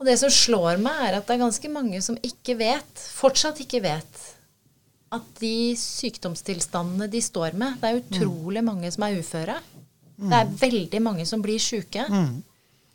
Mm. 0.00 0.02
Og 0.02 0.08
det 0.08 0.16
som 0.16 0.32
slår 0.32 0.80
meg, 0.80 0.96
er 1.06 1.18
at 1.18 1.26
det 1.28 1.36
er 1.36 1.42
ganske 1.44 1.70
mange 1.72 2.00
som 2.00 2.16
ikke 2.24 2.56
vet, 2.56 3.02
fortsatt 3.20 3.60
ikke 3.60 3.82
vet, 3.84 4.22
at 5.12 5.26
de 5.42 5.74
sykdomstilstandene 5.76 7.08
de 7.10 7.20
står 7.20 7.52
med 7.58 7.80
Det 7.82 7.88
er 7.90 7.98
utrolig 7.98 8.62
mange 8.64 8.90
som 8.94 9.04
er 9.04 9.18
uføre. 9.20 9.58
Det 10.16 10.36
er 10.38 10.52
veldig 10.60 11.00
mange 11.02 11.26
som 11.26 11.42
blir 11.42 11.60
sjuke. 11.60 12.06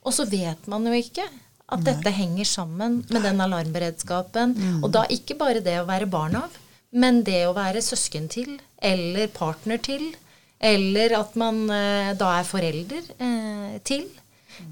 Og 0.06 0.14
så 0.14 0.26
vet 0.30 0.68
man 0.72 0.86
jo 0.88 0.94
ikke 0.98 1.26
at 1.66 1.82
dette 1.86 2.12
henger 2.14 2.46
sammen 2.46 3.00
med 3.10 3.24
den 3.26 3.42
alarmberedskapen. 3.42 4.56
Og 4.84 4.92
da 4.94 5.06
ikke 5.10 5.38
bare 5.38 5.62
det 5.66 5.80
å 5.82 5.88
være 5.90 6.10
barn 6.10 6.38
av, 6.42 6.58
men 6.96 7.24
det 7.28 7.46
å 7.48 7.56
være 7.58 7.82
søsken 7.82 8.30
til, 8.32 8.58
eller 8.82 9.28
partner 9.34 9.78
til, 9.78 10.14
eller 10.62 11.18
at 11.20 11.36
man 11.36 11.66
eh, 11.70 12.14
da 12.18 12.40
er 12.40 12.46
forelder 12.48 13.10
eh, 13.20 13.74
til 13.84 14.06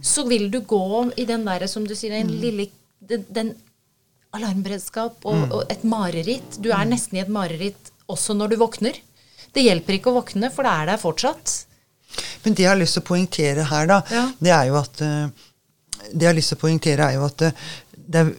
så 0.01 0.25
vil 0.27 0.49
du 0.51 0.61
gå 0.67 0.85
i 1.17 1.25
den 1.29 1.45
derre, 1.47 1.67
som 1.71 1.85
du 1.87 1.95
sier, 1.95 2.15
den 2.15 2.31
mm. 2.31 2.39
lille 2.41 2.67
den, 3.03 3.25
den 3.35 3.53
alarmberedskap 4.33 5.25
og, 5.27 5.35
mm. 5.35 5.49
og, 5.51 5.65
et 5.71 5.83
mareritt. 5.87 6.57
Du 6.63 6.71
er 6.73 6.87
nesten 6.89 7.19
i 7.19 7.23
et 7.23 7.31
mareritt 7.31 7.91
også 8.11 8.35
når 8.37 8.53
du 8.53 8.59
våkner. 8.61 8.97
Det 9.53 9.63
hjelper 9.65 9.99
ikke 9.99 10.11
å 10.11 10.17
våkne, 10.17 10.49
for 10.53 10.65
det 10.65 10.73
er 10.73 10.91
der 10.91 11.01
fortsatt. 11.01 11.53
Men 12.43 12.55
det 12.55 12.65
jeg 12.65 12.71
har 12.71 12.79
lyst 12.79 12.97
til 12.97 13.03
å 13.03 13.09
poengtere 13.09 13.67
her, 13.69 13.89
da, 13.89 13.99
ja. 14.13 14.23
det 14.41 14.53
er 14.53 14.69
jo 14.69 14.79
at 14.79 15.03
uh, 15.05 15.45
det 16.09 16.25
jeg 16.25 16.29
har 16.29 16.37
lyst 16.37 16.53
til 16.53 16.59
å 16.59 16.63
poengtere, 16.63 17.07
er 17.07 17.17
jo 17.17 17.27
at 17.27 17.37
det, 17.41 17.51
det 17.93 18.23
er 18.23 18.33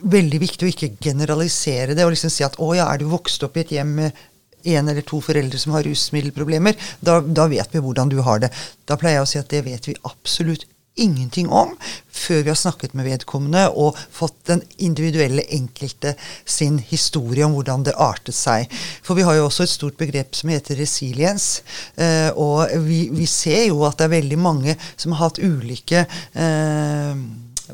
veldig 0.00 0.40
viktig 0.40 0.66
å 0.66 0.70
ikke 0.70 0.94
generalisere 1.02 1.94
det 1.96 2.06
og 2.06 2.14
liksom 2.14 2.32
si 2.32 2.44
at 2.46 2.56
å 2.62 2.70
ja, 2.72 2.86
er 2.88 3.02
du 3.02 3.10
vokst 3.10 3.42
opp 3.44 3.58
i 3.58 3.64
et 3.64 3.74
hjem 3.76 3.90
med 3.98 4.26
en 4.70 4.90
eller 4.92 5.04
to 5.08 5.20
foreldre 5.24 5.58
som 5.60 5.72
har 5.72 5.84
rusmiddelproblemer, 5.86 6.76
da, 7.00 7.18
da 7.20 7.46
vet 7.48 7.72
vi 7.72 7.80
hvordan 7.80 8.10
du 8.12 8.18
har 8.24 8.42
det. 8.42 8.50
Da 8.88 8.98
pleier 9.00 9.18
jeg 9.18 9.26
å 9.26 9.30
si 9.30 9.40
at 9.40 9.52
det 9.52 9.62
vet 9.66 9.88
vi 9.88 9.96
absolutt 10.08 10.66
ingenting 11.00 11.50
om 11.50 11.74
før 12.20 12.42
vi 12.44 12.52
har 12.52 12.58
snakket 12.58 12.94
med 12.98 13.06
vedkommende 13.08 13.66
og 13.70 13.98
fått 14.12 14.36
den 14.50 14.62
individuelle 14.82 15.44
enkelte 15.56 16.14
sin 16.44 16.78
historie 16.90 17.46
om 17.46 17.54
hvordan 17.56 17.86
det 17.86 17.96
artet 17.98 18.36
seg. 18.36 18.70
For 19.02 19.18
vi 19.18 19.24
har 19.26 19.38
jo 19.38 19.46
også 19.48 19.66
et 19.66 19.74
stort 19.74 19.98
begrep 20.00 20.36
som 20.36 20.52
heter 20.52 20.78
resiliens. 20.80 21.50
Eh, 21.96 22.30
og 22.34 22.66
vi, 22.86 23.06
vi, 23.14 23.28
ser 23.30 23.68
jo 23.70 23.84
at 23.88 23.98
det 23.98 24.08
er 24.08 24.16
veldig 24.18 24.40
mange 24.40 24.76
som 24.96 25.14
har 25.14 25.30
hatt 25.30 25.40
ulike 25.42 26.04
eh, 26.04 27.14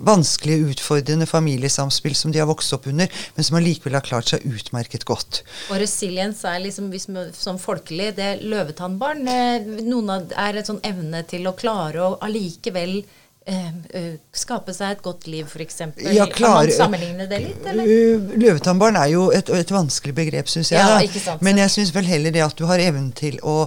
vanskelige, 0.01 0.73
utfordrende 0.73 1.29
familiesamspill 1.29 2.17
som 2.17 2.33
de 2.33 2.41
har 2.43 2.49
vokst 2.51 2.73
opp 2.77 2.89
under, 2.91 3.11
men 3.37 3.47
som 3.47 3.61
allikevel 3.61 3.99
har 3.99 4.07
klart 4.07 4.33
seg 4.33 4.47
utmerket 4.49 5.05
godt. 5.09 5.43
Og 5.71 5.81
resiliens 5.83 6.43
er 6.49 6.63
liksom 6.65 6.91
som 7.37 7.61
folkelig 7.61 8.13
det 8.17 8.27
er 8.33 8.43
løvetannbarn. 8.47 9.27
Noen 9.87 10.07
noen 10.07 10.35
er 10.37 10.59
et 10.59 10.69
sånn 10.69 10.83
evne 10.87 11.23
til 11.29 11.47
å 11.49 11.55
klare 11.59 12.03
å 12.05 12.17
allikevel 12.25 12.97
eh, 13.01 13.69
eh, 13.99 14.15
skape 14.37 14.75
seg 14.77 14.97
et 14.97 15.05
godt 15.05 15.27
liv, 15.31 15.47
f.eks. 15.49 15.83
Ja, 16.15 16.29
kan 16.31 16.55
man 16.55 16.73
sammenligne 16.75 17.29
det 17.31 17.43
litt, 17.45 17.67
eller? 17.67 17.93
Løvetannbarn 18.37 18.99
er 19.01 19.13
jo 19.15 19.29
et, 19.35 19.51
et 19.51 19.75
vanskelig 19.75 20.17
begrep, 20.17 20.51
syns 20.53 20.73
jeg. 20.75 20.81
Ja, 20.81 21.37
Men 21.45 21.63
jeg 21.63 21.75
syns 21.75 21.95
vel 21.97 22.09
heller 22.09 22.35
det 22.35 22.45
at 22.47 22.59
du 22.59 22.67
har 22.71 22.83
evnen 22.83 23.13
til 23.17 23.39
å 23.43 23.65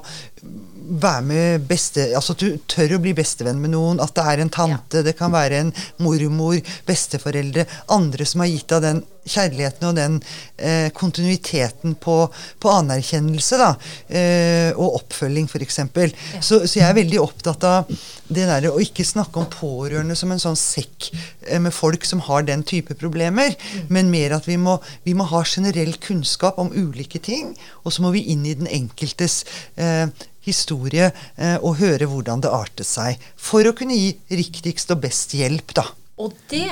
være 0.89 1.21
med 1.25 1.67
beste, 1.69 2.09
altså 2.17 2.35
at 2.35 2.43
du 2.43 2.57
tør 2.69 2.97
å 2.97 3.01
bli 3.03 3.13
bestevenn 3.17 3.61
med 3.61 3.73
noen. 3.75 4.01
At 4.03 4.15
det 4.17 4.25
er 4.25 4.43
en 4.43 4.53
tante, 4.53 5.01
ja. 5.01 5.05
det 5.05 5.15
kan 5.19 5.33
være 5.33 5.63
en 5.63 5.71
mormor, 6.03 6.59
besteforeldre. 6.87 7.67
Andre 7.95 8.27
som 8.27 8.43
har 8.43 8.51
gitt 8.51 8.69
deg 8.73 8.85
den 8.85 9.01
kjærligheten 9.29 9.87
og 9.89 9.97
den 9.97 10.15
eh, 10.57 10.89
kontinuiteten 10.95 11.95
på, 12.01 12.15
på 12.59 12.71
anerkjennelse. 12.73 13.59
da, 13.59 13.69
eh, 14.07 14.71
Og 14.75 15.01
oppfølging, 15.01 15.49
f.eks. 15.49 15.79
Ja. 15.79 16.07
Så, 16.41 16.63
så 16.65 16.79
jeg 16.79 16.87
er 16.87 16.97
veldig 16.97 17.21
opptatt 17.21 17.65
av 17.67 17.91
det 18.29 18.45
der 18.49 18.69
å 18.69 18.79
ikke 18.81 19.05
snakke 19.07 19.41
om 19.41 19.49
pårørende 19.51 20.17
som 20.17 20.31
en 20.33 20.41
sånn 20.41 20.57
sekk 20.59 21.11
eh, 21.11 21.59
med 21.61 21.75
folk 21.75 22.05
som 22.07 22.23
har 22.29 22.45
den 22.47 22.63
type 22.67 22.97
problemer, 22.99 23.55
mm. 23.55 23.89
men 23.93 24.11
mer 24.13 24.37
at 24.37 24.49
vi 24.49 24.57
må, 24.61 24.79
vi 25.05 25.15
må, 25.17 25.27
ha 25.29 25.43
generell 25.45 25.95
kunnskap 26.01 26.59
om 26.61 26.71
ulike 26.73 27.21
ting, 27.21 27.53
og 27.83 27.93
så 27.93 28.05
må 28.05 28.13
vi 28.15 28.25
inn 28.33 28.45
i 28.47 28.57
den 28.57 28.69
enkeltes 28.69 29.43
eh, 29.77 30.07
historie 30.45 31.09
eh, 31.35 31.57
og 31.57 31.79
høre 31.81 32.07
hvordan 32.09 32.43
det 32.43 32.53
artet 32.53 32.87
seg, 32.87 33.19
for 33.35 33.67
å 33.67 33.75
kunne 33.77 33.97
gi 33.97 34.13
riktigst 34.39 34.91
og 34.95 35.03
best 35.05 35.35
hjelp, 35.37 35.73
da. 35.77 35.85
Og 36.19 36.35
det 36.51 36.71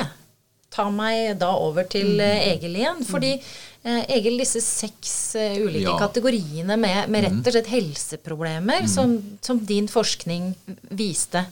tar 0.74 0.92
meg 0.94 1.38
da 1.42 1.54
over 1.58 1.88
til 1.90 2.18
mm. 2.18 2.26
Eh, 2.28 2.46
Egil 2.54 2.78
igjen. 2.82 3.02
fordi 3.08 3.32
eh, 3.38 4.04
Egil, 4.18 4.38
disse 4.42 4.62
seks 4.64 5.16
ulike 5.38 5.88
ja. 5.88 5.98
kategoriene 6.00 6.78
med, 6.80 7.08
med, 7.14 7.28
rett 7.28 7.42
og 7.42 7.56
slett 7.56 7.72
helseproblemer 7.72 8.86
mm. 8.86 8.92
som, 8.92 9.18
som, 9.42 9.62
din 9.66 9.90
forskning 9.92 10.52
viste 10.98 11.46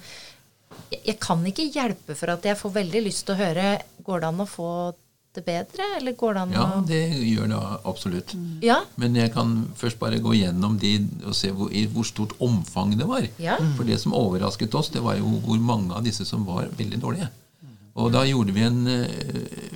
jeg, 0.92 1.02
jeg 1.02 1.18
kan 1.24 1.42
ikke 1.48 1.70
hjelpe 1.74 2.18
for 2.18 2.36
at 2.36 2.46
jeg 2.46 2.60
får 2.60 2.76
veldig 2.76 3.02
lyst 3.08 3.26
til 3.28 3.36
å 3.36 3.42
høre 3.42 3.70
Går 4.06 4.22
det 4.22 4.28
an 4.30 4.44
å 4.44 4.46
få 4.46 4.70
det 5.36 5.44
bedre, 5.46 5.86
eller 5.98 6.16
går 6.18 6.36
det 6.36 6.42
an 6.42 6.52
å 6.52 6.56
Ja, 6.56 6.82
det 6.88 7.02
gjør 7.22 7.50
det 7.52 7.62
absolutt. 7.92 8.34
Ja. 8.64 8.82
Men 9.02 9.16
jeg 9.20 9.32
kan 9.36 9.56
først 9.78 10.00
bare 10.02 10.20
gå 10.24 10.36
gjennom 10.38 10.78
de 10.82 10.98
og 11.26 11.36
se 11.38 11.52
hvor, 11.56 11.72
i 11.72 11.86
hvor 11.92 12.08
stort 12.08 12.36
omfang 12.44 12.96
det 13.00 13.08
var. 13.10 13.28
Ja. 13.42 13.58
For 13.78 13.88
det 13.88 14.00
som 14.02 14.16
overrasket 14.18 14.76
oss, 14.78 14.92
det 14.94 15.04
var 15.06 15.20
jo 15.20 15.38
hvor 15.46 15.62
mange 15.62 15.96
av 15.96 16.06
disse 16.06 16.28
som 16.28 16.46
var 16.48 16.70
veldig 16.78 17.02
dårlige. 17.04 17.32
Og 17.96 18.12
da 18.12 18.26
gjorde 18.28 18.52
vi 18.52 18.64
en 18.66 18.82
uh, 18.92 19.06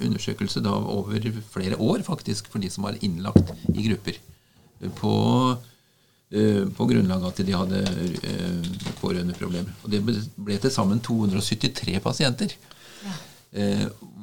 undersøkelse 0.04 0.63
da 0.63 0.74
over 0.76 1.24
flere 1.54 1.80
år, 1.80 2.04
faktisk, 2.04 2.50
for 2.52 2.60
de 2.60 2.72
som 2.72 2.84
var 2.88 3.00
innlagt 3.06 3.54
i 3.72 3.86
grupper. 3.86 4.19
På, 5.00 5.13
uh, 5.56 6.65
på 6.76 6.89
grunnlag 6.91 7.24
av 7.24 7.32
at 7.32 7.39
de 7.48 7.56
hadde 7.56 7.80
uh, 7.88 8.91
pårørendeproblemer. 9.00 9.72
Og 9.86 9.95
det 9.95 10.04
ble 10.04 10.60
til 10.60 10.76
sammen 10.76 11.00
273 11.04 11.95
pasienter. 12.04 12.60
Ja 13.06 13.15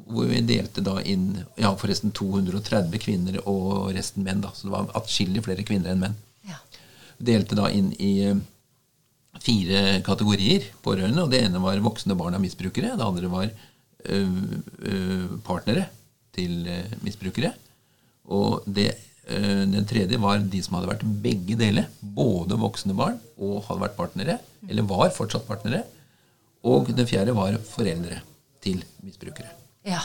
hvor 0.06 0.28
vi 0.30 0.40
delte 0.46 0.82
da 0.86 1.00
inn 1.02 1.32
ja, 1.58 1.72
forresten 1.78 2.12
230 2.14 3.00
kvinner 3.02 3.38
og 3.50 3.90
resten 3.96 4.24
menn. 4.26 4.42
da, 4.44 4.52
Så 4.54 4.68
det 4.68 4.74
var 4.74 4.92
atskillig 4.98 5.42
flere 5.46 5.66
kvinner 5.66 5.92
enn 5.92 6.02
menn. 6.04 6.14
Ja. 6.46 6.60
Delte 7.18 7.58
da 7.58 7.70
inn 7.74 7.90
i 7.98 8.12
eh, 8.28 8.36
fire 9.42 9.98
kategorier 10.06 10.68
pårørende. 10.84 11.24
og 11.24 11.32
Det 11.34 11.42
ene 11.42 11.62
var 11.62 11.82
voksne 11.82 12.16
barn 12.18 12.38
av 12.38 12.44
misbrukere. 12.44 12.94
Det 12.94 13.06
andre 13.06 13.32
var 13.32 13.50
ø, 13.50 14.20
ø, 14.20 15.00
partnere 15.46 15.88
til 16.36 16.62
ø, 16.70 16.78
misbrukere. 17.02 17.50
Og 18.30 18.62
det, 18.66 18.92
den 19.26 19.86
tredje 19.86 20.18
var 20.22 20.38
de 20.38 20.62
som 20.62 20.78
hadde 20.78 20.90
vært 20.90 21.04
begge 21.22 21.58
deler. 21.58 21.90
Både 22.00 22.58
voksne 22.58 22.94
barn 22.98 23.18
og 23.38 23.66
hadde 23.66 23.82
vært 23.82 23.98
partnere. 23.98 24.38
Eller 24.66 24.86
var 24.86 25.12
fortsatt 25.14 25.46
partnere. 25.46 25.84
Og 26.66 26.90
den 26.94 27.06
fjerde 27.06 27.34
var 27.36 27.58
foreldre 27.70 28.22
til 28.66 28.82
misbrukere. 29.06 29.54
Ja. 29.86 30.02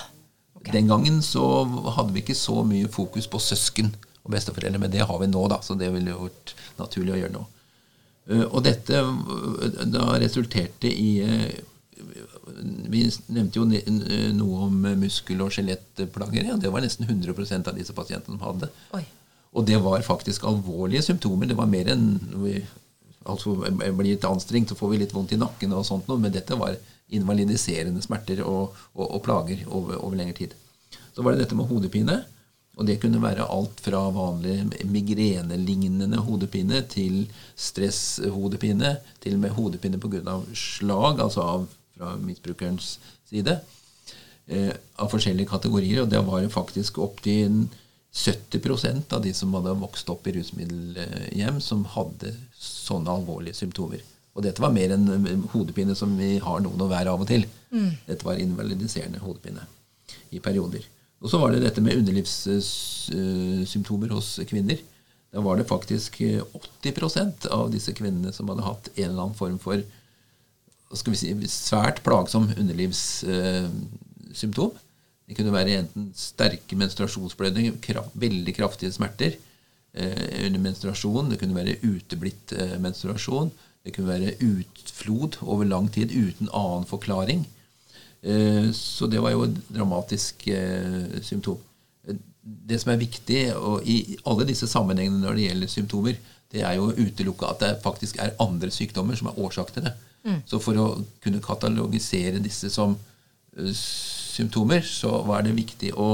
Okay. 0.56 0.76
Den 0.78 0.92
gangen 0.92 1.22
så 1.26 1.44
hadde 1.98 2.14
vi 2.14 2.22
ikke 2.22 2.38
så 2.38 2.62
mye 2.68 2.90
fokus 2.92 3.28
på 3.28 3.42
søsken 3.42 3.90
og 4.22 4.36
besteforeldre, 4.36 4.80
men 4.82 4.94
det 4.94 5.08
har 5.10 5.18
vi 5.22 5.30
nå, 5.30 5.42
da, 5.50 5.58
så 5.66 5.76
det 5.78 5.90
ville 5.94 6.14
vært 6.18 6.54
naturlig 6.78 7.16
å 7.16 7.20
gjøre 7.24 7.36
nå. 7.36 7.48
Eh, 8.30 8.46
og 8.46 8.62
dette 8.66 9.00
eh, 9.02 9.86
da 9.90 10.14
resulterte 10.22 10.92
i 10.92 11.12
eh, 11.26 11.50
Vi 12.92 13.02
nevnte 13.32 13.62
jo 13.62 13.66
noe 14.36 14.66
om 14.68 14.78
muskel- 15.00 15.42
og 15.46 15.54
skjelettplager. 15.56 16.50
Ja, 16.50 16.58
det 16.60 16.72
var 16.74 16.84
nesten 16.84 17.08
100% 17.08 17.70
av 17.70 17.78
disse 17.78 17.96
pasientene 17.96 18.36
som 18.36 18.44
hadde. 18.44 18.70
Oi. 18.98 19.04
Og 19.56 19.66
det 19.68 19.78
var 19.84 20.04
faktisk 20.04 20.44
alvorlige 20.50 21.06
symptomer. 21.06 21.48
Det 21.48 21.56
var 21.60 21.70
mer 21.72 21.92
enn 21.94 22.06
altså, 23.24 23.54
Blir 23.56 24.10
litt 24.10 24.28
anstrengt, 24.28 24.72
så 24.72 24.78
får 24.80 24.92
vi 24.92 25.00
litt 25.04 25.16
vondt 25.16 25.36
i 25.36 25.40
nakken 25.40 25.76
og 25.78 25.86
sånt 25.88 26.10
noe, 26.12 26.20
men 26.20 26.34
dette 26.34 26.58
var 26.60 26.76
invalidiserende 27.16 28.04
smerter 28.04 28.44
og, 28.46 28.76
og, 28.96 29.08
og 29.08 29.24
plager 29.26 29.66
over, 29.68 29.98
over, 30.00 30.16
lengre 30.16 30.38
tid. 30.38 30.56
Så 31.16 31.24
var 31.24 31.36
det 31.36 31.46
dette 31.46 31.58
med 31.58 31.70
hodepine. 31.72 32.22
Og 32.80 32.88
det 32.88 33.02
kunne 33.02 33.20
være 33.22 33.50
alt 33.52 33.82
fra 33.84 34.00
vanlig 34.16 34.86
migrenelignende 34.88 36.22
hodepine 36.24 36.80
til 36.90 37.26
stresshodepine, 37.60 38.96
til 39.22 39.36
og 39.36 39.44
med 39.44 39.54
hodepine 39.58 40.00
pga. 40.00 40.38
slag, 40.56 41.20
altså 41.20 41.44
av, 41.44 41.68
fra 41.98 42.16
misbrukerens 42.16 42.96
side, 43.30 43.60
eh, 44.48 44.72
av 44.98 45.12
forskjellige 45.12 45.52
kategorier. 45.52 46.02
Og 46.02 46.10
det 46.10 46.24
var 46.26 46.48
faktisk 46.50 46.98
opptil 47.04 47.68
70% 48.12 49.14
av 49.14 49.22
de 49.24 49.34
som 49.36 49.54
hadde 49.56 49.76
vokst 49.84 50.10
opp 50.10 50.26
i 50.28 50.38
rusmiddelhjem, 50.40 51.62
som 51.64 51.84
hadde 51.94 52.34
sånne 52.56 53.12
alvorlige 53.20 53.60
symptomer. 53.62 54.02
Og 54.32 54.40
dette 54.46 54.62
var 54.64 54.72
mer 54.72 54.94
enn 54.96 55.44
hodepine 55.52 55.96
som 55.98 56.18
vi 56.20 56.38
har 56.40 56.60
noen 56.64 56.82
å 56.82 56.92
være 56.92 57.10
av 57.12 57.22
og 57.24 57.28
til. 57.30 57.44
Mm. 57.72 57.92
Dette 58.08 58.26
var 58.28 58.36
invalidiserende 58.40 59.20
hodepine 59.24 59.64
i 60.32 60.40
perioder. 60.44 60.84
Og 61.22 61.30
så 61.30 61.38
var 61.42 61.50
det 61.54 61.66
dette 61.66 61.82
med 61.84 61.98
underlivssymptomer 62.00 64.10
hos 64.16 64.30
kvinner. 64.50 64.78
Da 65.32 65.40
var 65.44 65.56
det 65.58 65.70
faktisk 65.70 66.12
80% 66.22 67.48
av 67.54 67.72
disse 67.72 67.94
kvinnene 67.96 68.32
som 68.36 68.50
hadde 68.52 68.66
hatt 68.66 68.90
en 68.96 69.10
eller 69.10 69.24
annen 69.28 69.38
form 69.38 69.60
for 69.62 69.78
skal 70.98 71.14
vi 71.14 71.20
si, 71.22 71.30
svært 71.48 72.04
plagsom 72.04 72.46
underlivssymptom. 72.52 74.72
Det 75.28 75.36
kunne 75.38 75.56
være 75.56 75.78
enten 75.80 76.04
sterke 76.18 76.76
menstruasjonsblødninger, 76.76 77.74
kraft, 77.86 78.12
veldig 78.20 78.54
kraftige 78.58 78.92
smerter 78.92 79.32
eh, 79.96 80.46
under 80.48 80.60
menstruasjon. 80.66 81.30
Det 81.32 81.40
kunne 81.40 81.56
være 81.56 81.80
uteblitt 81.86 82.52
eh, 82.58 82.76
menstruasjon. 82.84 83.50
Det 83.82 83.96
kunne 83.96 84.12
være 84.14 84.36
utflod 84.46 85.40
over 85.42 85.66
lang 85.66 85.90
tid 85.94 86.14
uten 86.14 86.50
annen 86.54 86.86
forklaring. 86.90 87.46
Eh, 88.22 88.70
så 88.78 89.10
det 89.10 89.22
var 89.22 89.34
jo 89.34 89.48
et 89.48 89.58
dramatisk 89.74 90.48
eh, 90.48 91.22
symptom. 91.26 91.58
Det 92.42 92.80
som 92.82 92.92
er 92.94 93.02
viktig 93.02 93.40
i 93.86 93.98
alle 94.26 94.46
disse 94.50 94.70
sammenhengene 94.70 95.22
når 95.22 95.38
det 95.38 95.44
gjelder 95.48 95.70
symptomer, 95.70 96.16
det 96.52 96.64
er 96.66 96.76
jo 96.78 96.88
å 96.90 96.96
utelukke 96.98 97.48
at 97.48 97.62
det 97.62 97.76
faktisk 97.84 98.18
er 98.20 98.34
andre 98.42 98.72
sykdommer 98.74 99.18
som 99.18 99.30
er 99.30 99.38
årsak 99.40 99.72
til 99.74 99.86
det. 99.86 99.94
Mm. 100.26 100.40
Så 100.50 100.60
for 100.62 100.78
å 100.78 100.88
kunne 101.24 101.42
katalogisere 101.42 102.42
disse 102.42 102.70
som 102.74 102.98
symptomer, 103.78 104.82
så 104.86 105.22
var 105.28 105.46
det 105.46 105.54
viktig 105.58 105.94
å, 106.00 106.10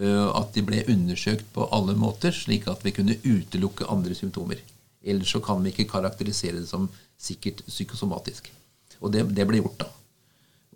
at 0.00 0.52
de 0.56 0.64
ble 0.64 0.82
undersøkt 0.88 1.48
på 1.54 1.68
alle 1.76 1.96
måter, 1.98 2.34
slik 2.34 2.68
at 2.70 2.84
vi 2.86 2.94
kunne 2.96 3.18
utelukke 3.20 3.88
andre 3.90 4.16
symptomer. 4.16 4.60
Ellers 5.00 5.32
så 5.32 5.40
kan 5.44 5.62
vi 5.64 5.72
ikke 5.72 5.88
karakterisere 5.90 6.60
det 6.60 6.68
som 6.68 6.88
sikkert 7.20 7.62
psykosomatisk. 7.68 8.50
Og 9.00 9.12
det, 9.14 9.24
det 9.36 9.46
ble 9.48 9.62
gjort, 9.62 9.80
da. 9.84 9.88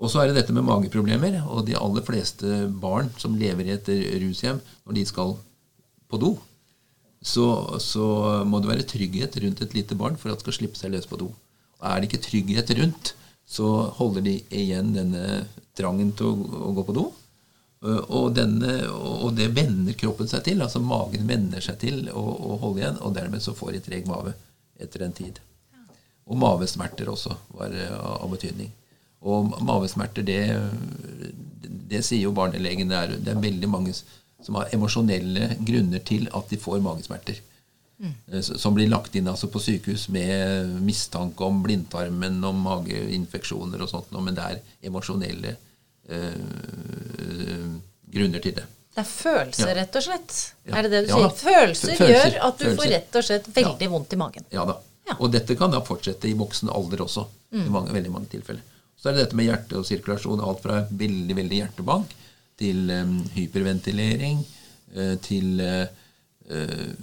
Og 0.01 0.11
så 0.11 0.21
er 0.21 0.31
det 0.31 0.41
dette 0.41 0.55
med 0.55 0.67
mageproblemer. 0.67 1.43
Og 1.47 1.67
de 1.69 1.77
aller 1.79 2.05
fleste 2.07 2.65
barn 2.81 3.13
som 3.21 3.37
lever 3.39 3.69
i 3.69 3.77
et 3.77 3.91
rushjem, 4.25 4.61
når 4.85 4.99
de 4.99 5.07
skal 5.09 5.37
på 6.11 6.21
do, 6.21 6.35
så, 7.25 7.47
så 7.81 8.07
må 8.45 8.61
det 8.61 8.69
være 8.69 8.89
trygghet 8.89 9.39
rundt 9.45 9.63
et 9.65 9.77
lite 9.77 9.97
barn 9.97 10.19
for 10.21 10.31
at 10.31 10.41
det 10.41 10.45
skal 10.45 10.59
slippe 10.59 10.81
seg 10.81 10.93
løs 10.93 11.09
på 11.09 11.21
do. 11.21 11.31
Og 11.81 11.87
er 11.89 12.01
det 12.01 12.11
ikke 12.11 12.25
trygghet 12.27 12.73
rundt, 12.81 13.15
så 13.49 13.69
holder 13.99 14.25
de 14.25 14.35
igjen 14.57 14.93
denne 14.97 15.45
trangen 15.77 16.13
til 16.17 16.33
å, 16.33 16.65
å 16.69 16.75
gå 16.77 16.85
på 16.89 16.97
do. 16.97 17.07
Eh, 17.85 18.05
Og, 18.09 18.33
denne, 18.37 18.77
og 18.89 19.35
det 19.37 19.51
venner 19.57 19.97
kroppen 19.99 20.31
seg 20.31 20.45
til. 20.47 20.63
altså 20.63 20.81
Magen 20.81 21.29
venner 21.29 21.65
seg 21.65 21.79
til 21.83 22.09
å, 22.11 22.23
å 22.23 22.59
holde 22.63 22.83
igjen, 22.83 23.01
og 23.05 23.15
dermed 23.17 23.45
så 23.45 23.57
får 23.57 23.77
de 23.77 23.85
treg 23.89 24.09
mave 24.09 24.35
etter 24.81 25.05
en 25.05 25.13
tid. 25.13 25.41
Og 26.25 26.41
mavesmerter 26.41 27.11
også 27.13 27.37
var 27.59 27.75
eh, 27.77 27.95
av 27.95 28.31
betydning. 28.33 28.73
Og 29.25 29.55
mavesmerter, 29.65 30.25
det, 30.25 30.41
det 31.89 32.03
sier 32.05 32.27
jo 32.27 32.37
barnelegen, 32.37 32.91
det 32.93 33.01
er, 33.01 33.17
det 33.25 33.33
er 33.33 33.41
veldig 33.41 33.71
mange 33.73 33.95
som 33.97 34.59
har 34.59 34.73
emosjonelle 34.77 35.55
grunner 35.65 36.03
til 36.05 36.27
at 36.37 36.51
de 36.51 36.59
får 36.61 36.83
magesmerter. 36.85 37.39
Mm. 37.95 38.43
Som 38.45 38.75
blir 38.77 38.91
lagt 38.91 39.15
inn 39.17 39.31
altså 39.31 39.49
på 39.49 39.63
sykehus 39.63 40.09
med 40.13 40.75
mistanke 40.85 41.47
om 41.47 41.63
blindtarmen 41.65 42.43
og 42.45 42.59
mageinfeksjoner 42.59 43.81
og 43.81 43.89
sånt, 43.93 44.13
men 44.19 44.37
det 44.37 44.45
er 44.45 44.61
emosjonelle 44.91 45.55
eh, 45.55 45.63
grunner 48.15 48.43
til 48.45 48.55
det. 48.59 48.65
Det 48.95 49.03
er 49.03 49.09
følelser, 49.09 49.69
Ja. 49.69 49.75
rett 49.81 49.97
og 49.97 50.03
slett. 50.05 50.35
Ja. 50.67 50.77
Er 50.77 50.83
det 50.83 50.91
det 50.91 51.01
du 51.07 51.09
Ja 51.11 51.17
sier? 51.17 51.31
Følelser, 51.41 51.95
Følelser. 51.97 52.35
gjør 52.35 52.47
at 52.49 52.59
du 52.59 52.67
får 52.77 52.91
rett 52.93 53.17
og 53.17 53.25
slett 53.25 53.49
veldig 53.57 53.89
vondt 53.91 54.13
i 54.13 54.17
magen. 54.17 54.45
Ja 54.55 54.65
da. 54.65 54.77
Og 55.19 55.33
dette 55.33 55.57
kan 55.57 55.71
da 55.71 55.81
fortsette 55.85 56.29
i 56.29 56.35
voksen 56.35 56.71
alder 56.71 57.03
også. 57.05 57.27
I 57.53 57.69
mange, 57.69 57.93
veldig 57.93 58.13
mange 58.13 58.31
tilfeller. 58.33 58.63
Så 58.97 59.09
er 59.09 59.17
det 59.17 59.25
dette 59.27 59.37
med 59.37 59.47
hjerte 59.47 59.77
og 59.79 59.87
sirkulasjon. 59.87 60.41
Alt 60.41 60.63
fra 60.63 60.87
veldig 60.91 61.37
veldig 61.37 61.59
hjertebank 61.59 62.15
til 62.59 62.91
um, 62.91 63.19
hyperventilering 63.35 64.45
uh, 64.97 65.17
til 65.21 65.61
uh, 65.61 65.87
eh, 66.49 66.95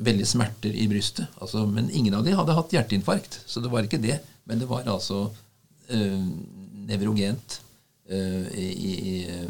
veldig 0.00 0.26
smerter 0.26 0.74
i 0.74 0.88
brystet. 0.88 1.26
Altså, 1.40 1.66
men 1.66 1.90
ingen 1.90 2.14
av 2.14 2.24
de 2.24 2.34
hadde 2.36 2.56
hatt 2.56 2.72
hjerteinfarkt. 2.72 3.40
Så 3.46 3.60
det 3.60 3.70
var 3.72 3.86
ikke 3.86 4.02
det. 4.02 4.20
Men 4.44 4.62
det 4.62 4.68
var 4.70 4.86
altså 4.88 5.26
eh, 5.88 6.22
nevrogent 6.86 7.58
eh, 7.60 7.65
i, 8.08 8.66
i 9.10 9.14
eh, 9.28 9.48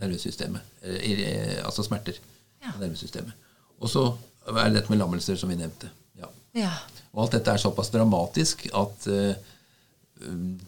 nervesystemet. 0.00 0.62
Eh, 0.82 0.98
i, 1.10 1.12
eh, 1.24 1.58
altså 1.66 1.82
smerter 1.86 2.18
Ja. 2.62 2.72
i 2.76 2.80
nervesystemet. 2.84 3.32
Og 3.80 3.88
så 3.92 4.06
er 4.48 4.68
det 4.70 4.74
dette 4.80 4.90
med 4.92 4.98
lammelser, 5.02 5.36
som 5.36 5.50
vi 5.50 5.56
nevnte. 5.58 5.90
Ja. 6.18 6.28
Ja. 6.56 6.72
Og 7.12 7.24
alt 7.26 7.32
dette 7.38 7.52
er 7.52 7.60
såpass 7.62 7.90
dramatisk 7.90 8.66
at 8.74 9.06
eh, 9.12 9.34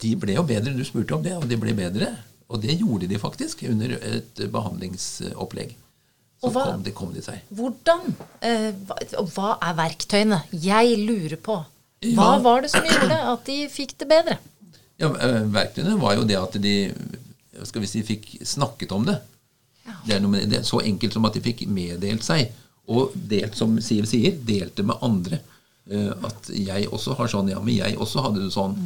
de 0.02 0.14
ble 0.20 0.34
jo 0.36 0.42
bedre. 0.48 0.74
Du 0.76 0.84
spurte 0.84 1.14
om 1.16 1.22
det, 1.24 1.36
og 1.38 1.46
de 1.48 1.56
ble 1.60 1.72
bedre. 1.78 2.10
Og 2.48 2.60
det 2.62 2.78
gjorde 2.80 3.08
de 3.10 3.18
faktisk 3.20 3.62
under 3.68 3.94
et 3.98 4.42
behandlingsopplegg. 4.52 5.74
Så 6.38 6.50
hva- 6.54 6.66
kom, 6.70 6.82
de, 6.86 6.92
kom 6.94 7.12
de 7.14 7.22
seg. 7.24 7.40
Hvordan? 7.50 8.12
Eh, 8.46 8.70
og 9.18 9.30
hva 9.34 9.56
er 9.64 9.74
verktøyene? 9.78 10.42
Jeg 10.52 10.98
lurer 11.02 11.36
på. 11.42 11.56
Hva 12.14 12.36
var 12.44 12.62
det 12.62 12.70
som 12.70 12.84
gjorde 12.86 13.16
at 13.32 13.44
de 13.48 13.56
fikk 13.72 13.96
det 13.98 14.06
bedre? 14.08 14.36
Ja, 14.98 15.08
eh, 15.14 15.40
Verktøyene 15.54 15.96
var 16.00 16.14
jo 16.18 16.22
det 16.26 16.36
at 16.38 16.54
de 16.62 16.74
skal 17.66 17.82
vi 17.82 17.90
si, 17.90 18.04
fikk 18.06 18.30
snakket 18.46 18.94
om 18.94 19.06
det. 19.08 19.18
Det 20.06 20.16
er, 20.16 20.22
noe 20.22 20.34
med, 20.34 20.48
det 20.50 20.60
er 20.60 20.66
så 20.68 20.82
enkelt 20.84 21.16
som 21.16 21.26
at 21.28 21.36
de 21.36 21.42
fikk 21.44 21.64
meddelt 21.72 22.24
seg. 22.26 22.52
Og 22.88 23.12
delt, 23.14 23.56
som 23.56 23.76
Siv 23.84 24.06
sier, 24.08 24.36
delte 24.48 24.84
med 24.86 25.00
andre. 25.04 25.40
Uh, 25.88 26.12
at 26.28 26.50
jeg 26.52 26.88
også 26.92 27.14
har 27.16 27.30
sånn, 27.32 27.48
ja, 27.48 27.60
men 27.64 27.78
jeg 27.78 27.96
også 27.96 28.24
hadde 28.26 28.44
det 28.44 28.52
sånn. 28.52 28.76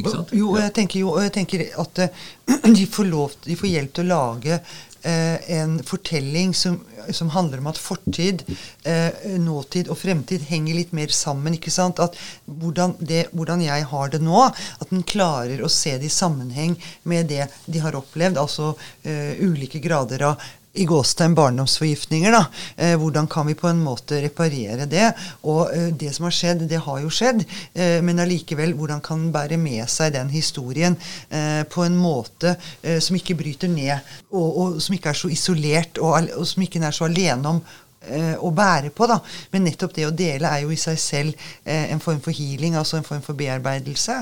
Ikke 0.00 0.12
sant? 0.14 0.32
Jo, 0.36 0.54
og 0.54 0.60
jeg 0.62 0.72
tenker, 0.76 1.02
jo, 1.02 1.12
jeg 1.20 1.34
tenker 1.34 1.64
at 1.82 2.00
uh, 2.04 2.22
de, 2.78 2.86
får 2.88 3.10
lov, 3.10 3.36
de 3.44 3.56
får 3.60 3.72
hjelp 3.74 3.96
til 3.96 4.08
å 4.08 4.12
lage 4.14 4.60
en 5.02 5.78
fortelling 5.86 6.54
som, 6.54 6.80
som 7.10 7.30
handler 7.30 7.58
om 7.62 7.70
at 7.70 7.78
fortid, 7.80 8.44
eh, 8.84 9.36
nåtid 9.40 9.88
og 9.88 9.98
fremtid 9.98 10.44
henger 10.48 10.76
litt 10.76 10.92
mer 10.96 11.12
sammen. 11.14 11.54
ikke 11.56 11.72
sant? 11.72 12.00
At 12.02 12.18
hvordan, 12.44 12.96
det, 12.98 13.26
hvordan 13.32 13.64
jeg 13.64 13.86
har 13.92 14.12
det 14.12 14.22
nå, 14.24 14.44
at 14.46 14.92
den 14.92 15.02
klarer 15.02 15.62
å 15.62 15.72
se 15.72 15.96
det 15.98 16.10
i 16.10 16.12
sammenheng 16.12 16.76
med 17.02 17.30
det 17.32 17.48
de 17.66 17.82
har 17.82 17.96
opplevd. 17.98 18.40
Altså 18.40 18.74
eh, 19.02 19.40
ulike 19.40 19.80
grader 19.82 20.28
av 20.32 20.50
i 20.72 20.84
gåstegn 20.84 21.34
barndomsforgiftninger. 21.34 22.32
da, 22.32 22.46
eh, 22.76 22.96
Hvordan 22.96 23.26
kan 23.26 23.46
vi 23.46 23.54
på 23.54 23.68
en 23.68 23.82
måte 23.82 24.22
reparere 24.22 24.86
det? 24.86 25.12
Og 25.42 25.70
eh, 25.74 25.90
det 25.90 26.14
som 26.14 26.24
har 26.24 26.30
skjedd, 26.34 26.68
det 26.68 26.78
har 26.78 27.00
jo 27.00 27.10
skjedd. 27.10 27.42
Eh, 27.74 27.98
men 28.02 28.18
allikevel, 28.18 28.74
hvordan 28.78 29.00
kan 29.00 29.18
den 29.18 29.32
bære 29.32 29.58
med 29.58 29.88
seg 29.90 30.12
den 30.14 30.30
historien 30.30 30.96
eh, 31.30 31.64
på 31.64 31.82
en 31.84 31.96
måte 31.96 32.54
eh, 32.82 33.00
som 33.00 33.16
ikke 33.16 33.34
bryter 33.34 33.68
ned, 33.68 33.98
og, 34.30 34.58
og 34.58 34.82
som 34.82 34.94
ikke 34.94 35.10
er 35.10 35.18
så 35.18 35.30
isolert, 35.30 35.98
og, 35.98 36.30
og 36.36 36.46
som 36.46 36.62
ikke 36.62 36.82
er 36.86 36.94
så 36.94 37.08
alene 37.08 37.56
om 37.56 37.58
eh, 38.06 38.36
å 38.38 38.52
bære 38.54 38.92
på. 38.94 39.08
da. 39.10 39.18
Men 39.50 39.66
nettopp 39.66 39.96
det 39.96 40.06
å 40.06 40.14
dele 40.14 40.52
er 40.54 40.62
jo 40.62 40.70
i 40.70 40.78
seg 40.78 41.00
selv 41.02 41.50
en 41.66 42.00
form 42.00 42.22
for 42.22 42.30
healing, 42.30 42.78
altså 42.78 43.00
en 43.00 43.08
form 43.08 43.26
for 43.26 43.34
bearbeidelse. 43.34 44.20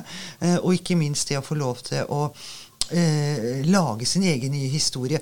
Og 0.62 0.80
ikke 0.80 0.96
minst 0.96 1.28
det 1.28 1.36
å 1.38 1.44
få 1.44 1.60
lov 1.60 1.84
til 1.84 2.08
å 2.08 2.30
lage 3.68 4.06
sin 4.08 4.22
egen 4.24 4.54
nye 4.54 4.70
historie 4.72 5.20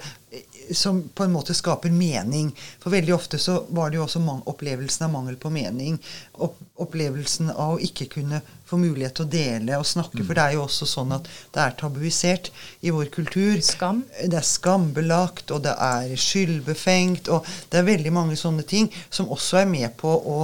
som 0.74 1.02
på 1.14 1.24
en 1.24 1.34
måte 1.34 1.54
skaper 1.54 1.92
mening. 1.94 2.50
For 2.82 2.94
veldig 2.94 3.14
ofte 3.14 3.38
så 3.42 3.60
var 3.68 3.90
det 3.90 4.00
jo 4.00 4.06
også 4.06 4.22
opplevelsen 4.52 5.06
av 5.06 5.12
mangel 5.14 5.36
på 5.40 5.52
mening. 5.54 6.00
Opp 6.32 6.58
opplevelsen 6.76 7.50
av 7.54 7.76
å 7.76 7.80
ikke 7.80 8.08
kunne 8.12 8.42
få 8.66 8.78
mulighet 8.80 9.16
til 9.16 9.26
å 9.26 9.32
dele 9.32 9.78
og 9.80 9.86
snakke. 9.88 10.20
For 10.26 10.36
det 10.36 10.44
er 10.44 10.56
jo 10.56 10.64
også 10.66 10.88
sånn 10.90 11.14
at 11.16 11.28
det 11.54 11.62
er 11.62 11.76
tabuisert 11.80 12.50
i 12.84 12.92
vår 12.94 13.10
kultur. 13.14 13.56
Skam. 13.64 14.02
Det 14.20 14.36
er 14.36 14.46
skambelagt, 14.46 15.52
og 15.54 15.64
det 15.64 15.72
er 15.72 16.12
skyldbefengt, 16.20 17.30
og 17.32 17.46
det 17.72 17.80
er 17.80 17.88
veldig 17.88 18.12
mange 18.14 18.36
sånne 18.40 18.66
ting 18.68 18.90
som 19.08 19.30
også 19.32 19.62
er 19.62 19.70
med 19.70 19.96
på 20.00 20.12
å 20.12 20.40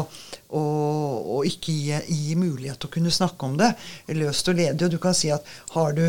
å, 0.53 0.61
å 0.61 1.39
ikke 1.49 1.73
gi, 1.73 1.95
gi 2.13 2.35
mulighet 2.37 2.77
til 2.77 2.91
å 2.91 2.93
kunne 2.93 3.13
snakke 3.15 3.49
om 3.49 3.55
det 3.57 3.71
løst 4.19 4.51
og 4.53 4.59
ledig. 4.59 4.85
Og 4.85 4.93
du 4.93 4.99
kan 5.01 5.17
si 5.17 5.31
at 5.33 5.47
har 5.73 5.95
du 5.97 6.05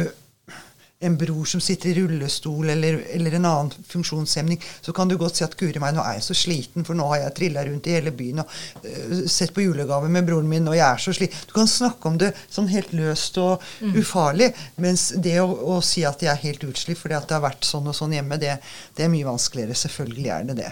en 1.03 1.17
bror 1.19 1.45
som 1.49 1.61
sitter 1.63 1.89
i 1.91 1.93
rullestol 2.01 2.69
eller, 2.73 2.99
eller 3.15 3.35
en 3.37 3.45
annen 3.49 3.71
funksjonshemning, 3.89 4.59
så 4.81 4.93
kan 4.95 5.07
du 5.11 5.17
godt 5.19 5.35
si 5.39 5.43
at 5.45 5.55
guri 5.59 5.79
meg, 5.83 5.93
nå 5.97 6.01
er 6.03 6.17
jeg 6.17 6.25
så 6.29 6.37
sliten, 6.37 6.85
for 6.87 6.95
nå 6.97 7.07
har 7.11 7.21
jeg 7.25 7.35
trilla 7.39 7.65
rundt 7.67 7.87
i 7.91 7.95
hele 7.97 8.11
byen 8.15 8.39
og 8.43 8.53
uh, 8.85 9.27
sett 9.27 9.53
på 9.55 9.65
julegave 9.65 10.09
med 10.09 10.25
broren 10.29 10.49
min, 10.49 10.67
og 10.71 10.77
jeg 10.77 10.85
er 10.87 11.03
så 11.03 11.13
sliten. 11.15 11.43
Du 11.49 11.53
kan 11.57 11.67
snakke 11.69 12.07
om 12.11 12.17
det 12.21 12.31
sånn 12.49 12.71
helt 12.71 12.93
løst 12.95 13.37
og 13.43 13.61
ufarlig, 13.97 14.51
mens 14.81 15.09
det 15.17 15.37
å, 15.43 15.49
å 15.75 15.81
si 15.83 16.05
at 16.07 16.21
jeg 16.23 16.31
er 16.33 16.41
helt 16.47 16.63
utslitt 16.71 16.97
fordi 17.01 17.15
at 17.19 17.27
det 17.29 17.37
har 17.37 17.45
vært 17.49 17.67
sånn 17.67 17.87
og 17.91 17.95
sånn 17.97 18.13
hjemme, 18.15 18.39
det, 18.41 18.57
det 18.97 19.05
er 19.05 19.11
mye 19.13 19.27
vanskeligere. 19.27 19.75
Selvfølgelig 19.77 20.29
er 20.37 20.49
det 20.51 20.57
det. 20.63 20.71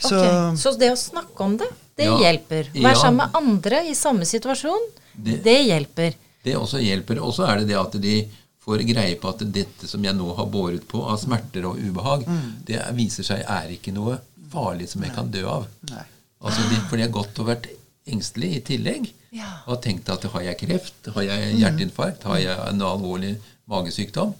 Så, 0.00 0.16
Ok, 0.16 0.56
Så 0.56 0.72
det 0.80 0.92
å 0.94 0.96
snakke 0.96 1.44
om 1.44 1.56
det, 1.60 1.66
det 1.98 2.06
Ja. 2.08 2.16
hjelper. 2.22 2.70
Være 2.72 2.94
Ja. 2.94 3.00
sammen 3.02 3.16
med 3.26 3.36
andre 3.36 3.82
i 3.90 3.94
samme 3.94 4.24
situasjon, 4.24 4.86
det, 5.14 5.42
Det- 5.44 5.66
hjelper. 5.66 6.14
Det 6.42 6.54
også 6.56 6.80
hjelper. 6.80 7.18
Og 7.20 7.34
så 7.36 7.44
er 7.50 7.58
det 7.60 7.68
det 7.68 7.76
at 7.76 7.92
de 8.00 8.14
får 8.64 8.82
greie 8.88 9.16
på 9.20 9.28
at 9.32 9.44
dette 9.52 9.88
som 9.88 10.04
jeg 10.04 10.14
nå 10.16 10.34
har 10.36 10.46
båret 10.52 10.86
på 10.88 11.02
av 11.08 11.18
smerter 11.22 11.64
og 11.68 11.78
ubehag, 11.80 12.26
det 12.66 12.76
er- 12.76 12.92
viser 12.92 13.24
seg 13.24 13.44
er 13.48 13.68
ikke 13.76 13.92
noe 13.96 14.18
farlig 14.52 14.88
som 14.88 15.02
jeg 15.02 15.14
kan 15.14 15.30
dø 15.30 15.44
av. 15.48 15.66
Nei. 15.90 16.04
Altså 16.42 16.68
de, 16.68 16.76
For 16.88 16.96
de 16.96 17.02
har 17.02 17.12
gått 17.14 17.38
og 17.38 17.46
vært 17.46 17.66
engstelige 18.06 18.56
i 18.56 18.60
tillegg. 18.60 19.10
Ja. 19.32 19.50
Og 19.70 19.80
tenkt 19.82 20.08
at 20.10 20.22
har 20.32 20.42
jeg 20.42 20.58
kreft, 20.58 21.06
har 21.14 21.22
jeg 21.22 21.56
hjerteinfarkt, 21.60 22.22
har 22.24 22.38
jeg 22.38 22.58
en 22.68 22.80
alvorlig 22.82 23.36
magesykdom? 23.70 24.34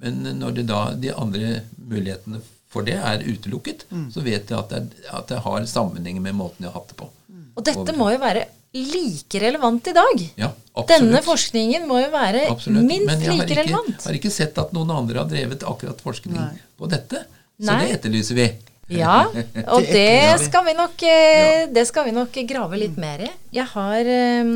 Men 0.00 0.22
når 0.40 0.54
det 0.54 0.66
da 0.66 0.80
de 0.94 1.10
andre 1.14 1.62
mulighetene 1.78 2.40
for 2.72 2.82
det 2.86 2.94
er 2.98 3.22
utelukket, 3.24 3.84
så 4.12 4.22
vet 4.24 4.48
jeg 4.50 4.58
at 4.58 4.68
det, 4.72 4.80
at 5.12 5.28
det 5.28 5.38
har 5.44 5.66
sammenheng 5.70 6.20
med 6.22 6.34
måten 6.34 6.64
jeg 6.66 6.72
har 6.72 6.80
hatt 6.80 6.88
det 6.92 6.96
på. 6.96 7.08
Og 7.56 7.64
dette 7.64 7.94
må 7.96 8.10
jo 8.12 8.18
være 8.20 8.46
like 8.92 9.40
relevant 9.42 9.86
i 9.88 9.94
dag. 9.96 10.22
Ja, 10.40 10.50
absolutt. 10.74 10.88
Denne 10.92 11.22
forskningen 11.24 11.86
må 11.88 12.00
jo 12.02 12.10
være 12.12 12.46
Absolutt. 12.50 12.84
minst 12.86 13.06
Men 13.10 13.20
jeg 13.20 13.30
har 13.30 13.36
like 13.40 13.48
ikke, 13.50 13.60
relevant. 13.62 14.04
har 14.06 14.18
ikke 14.20 14.32
sett 14.34 14.58
at 14.62 14.72
noen 14.76 14.90
andre 14.94 15.18
har 15.22 15.28
drevet 15.30 15.62
akkurat 15.66 16.00
forskning 16.04 16.36
Nei. 16.38 16.52
på 16.78 16.88
dette. 16.92 17.24
Så 17.60 17.70
Nei. 17.72 17.78
det 17.86 17.94
etterlyser 18.00 18.34
vi. 18.40 18.48
Ja, 18.96 19.24
og 19.74 19.82
Det 19.82 20.40
skal 20.44 20.64
vi 20.68 20.74
nok, 20.78 21.02
eh, 21.02 21.66
det 21.74 21.86
skal 21.88 22.04
vi 22.06 22.12
nok 22.14 22.36
grave 22.46 22.78
litt 22.78 22.96
mer 23.02 23.24
i. 23.26 23.30
Jeg 23.56 23.66
har 23.72 24.10
eh, 24.12 24.52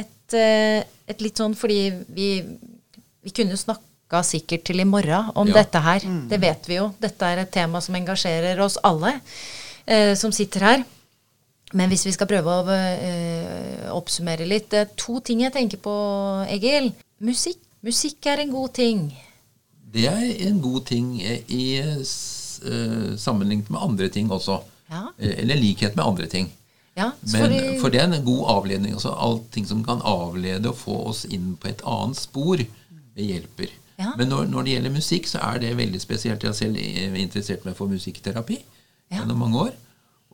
et, 0.00 0.36
eh, 0.38 0.84
et 1.10 1.20
litt 1.20 1.36
sånn 1.42 1.54
fordi 1.58 1.80
vi, 2.14 2.28
vi 3.24 3.30
kunne 3.36 3.58
snakka 3.60 4.22
sikkert 4.24 4.64
til 4.64 4.80
i 4.80 4.84
morgen 4.88 5.32
om 5.34 5.48
Ja. 5.50 5.58
dette 5.60 5.80
her. 5.84 6.00
Det 6.30 6.38
vet 6.40 6.64
vi 6.70 6.78
jo. 6.78 6.92
Dette 7.02 7.22
er 7.28 7.42
et 7.44 7.50
tema 7.52 7.80
som 7.84 7.94
engasjerer 7.98 8.60
oss 8.64 8.78
alle 8.84 9.16
eh, 9.86 10.14
som 10.14 10.32
sitter 10.32 10.60
her. 10.70 10.84
Men 11.74 11.90
hvis 11.90 12.04
vi 12.06 12.12
skal 12.14 12.28
prøve 12.30 12.54
å 12.54 12.64
eh, 12.70 13.86
oppsummere 13.94 14.46
litt 14.46 14.72
eh, 14.78 14.86
To 15.04 15.18
ting 15.26 15.42
jeg 15.42 15.54
tenker 15.56 15.80
på, 15.82 15.94
Egil. 16.54 16.92
Musikk. 17.24 17.58
Musikk 17.84 18.26
er 18.30 18.44
en 18.44 18.52
god 18.54 18.72
ting. 18.78 19.00
Det 19.94 20.06
er 20.10 20.46
en 20.48 20.60
god 20.62 20.86
ting 20.88 21.08
i 21.22 21.64
eh, 21.82 21.98
sammenlignet 23.20 23.70
med 23.74 23.82
andre 23.82 24.08
ting 24.14 24.30
også. 24.32 24.60
Ja. 24.90 25.08
Eh, 25.18 25.34
Eller 25.42 25.58
likhet 25.60 25.96
med 25.98 26.04
andre 26.06 26.26
ting. 26.30 26.50
Ja, 26.94 27.10
Men, 27.26 27.40
fordi- 27.42 27.78
for 27.82 27.90
det 27.90 28.00
er 28.00 28.06
en 28.12 28.24
god 28.24 28.44
avledning. 28.54 28.94
Altså 28.94 29.10
Allting 29.18 29.66
som 29.66 29.82
kan 29.84 30.00
avlede 30.06 30.70
og 30.70 30.76
få 30.78 30.94
oss 31.10 31.24
inn 31.26 31.56
på 31.60 31.68
et 31.72 31.82
annet 31.84 32.16
spor, 32.16 32.56
det 33.16 33.26
hjelper. 33.26 33.72
Ja. 33.98 34.12
Men 34.18 34.28
når, 34.30 34.46
når 34.50 34.62
det 34.66 34.72
gjelder 34.76 34.90
musikk, 34.94 35.26
så 35.30 35.38
er 35.42 35.58
det 35.62 35.76
veldig 35.78 36.00
spesielt. 36.02 36.42
Jeg 36.42 36.48
har 36.50 36.54
selv 36.58 36.78
interessert 37.18 37.64
meg 37.66 37.76
for 37.78 37.90
musikkterapi 37.90 38.60
gjennom 39.10 39.38
mange 39.42 39.58
år. 39.68 39.74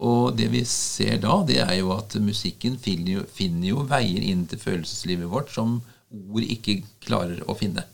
Og 0.00 0.36
det 0.36 0.48
vi 0.52 0.62
ser 0.68 1.18
da, 1.20 1.40
det 1.44 1.58
er 1.60 1.74
jo 1.80 1.92
at 1.92 2.16
musikken 2.24 2.78
finner 2.80 3.18
jo, 3.18 3.24
finner 3.28 3.72
jo 3.74 3.86
veier 3.88 4.24
inn 4.30 4.46
til 4.48 4.60
følelseslivet 4.62 5.28
vårt 5.28 5.52
som 5.52 5.80
ord 6.10 6.46
ikke 6.46 6.80
klarer 7.04 7.42
å 7.44 7.56
finne. 7.58 7.84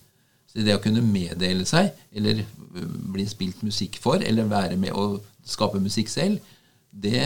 Så 0.46 0.62
det 0.64 0.76
å 0.76 0.82
kunne 0.82 1.02
meddele 1.04 1.66
seg, 1.68 1.90
eller 2.16 2.44
øh, 2.44 2.92
bli 3.12 3.26
spilt 3.28 3.64
musikk 3.66 3.98
for, 4.00 4.22
eller 4.22 4.48
være 4.48 4.78
med 4.80 4.94
å 4.94 5.18
skape 5.46 5.82
musikk 5.82 6.12
selv, 6.12 6.54
det 6.96 7.20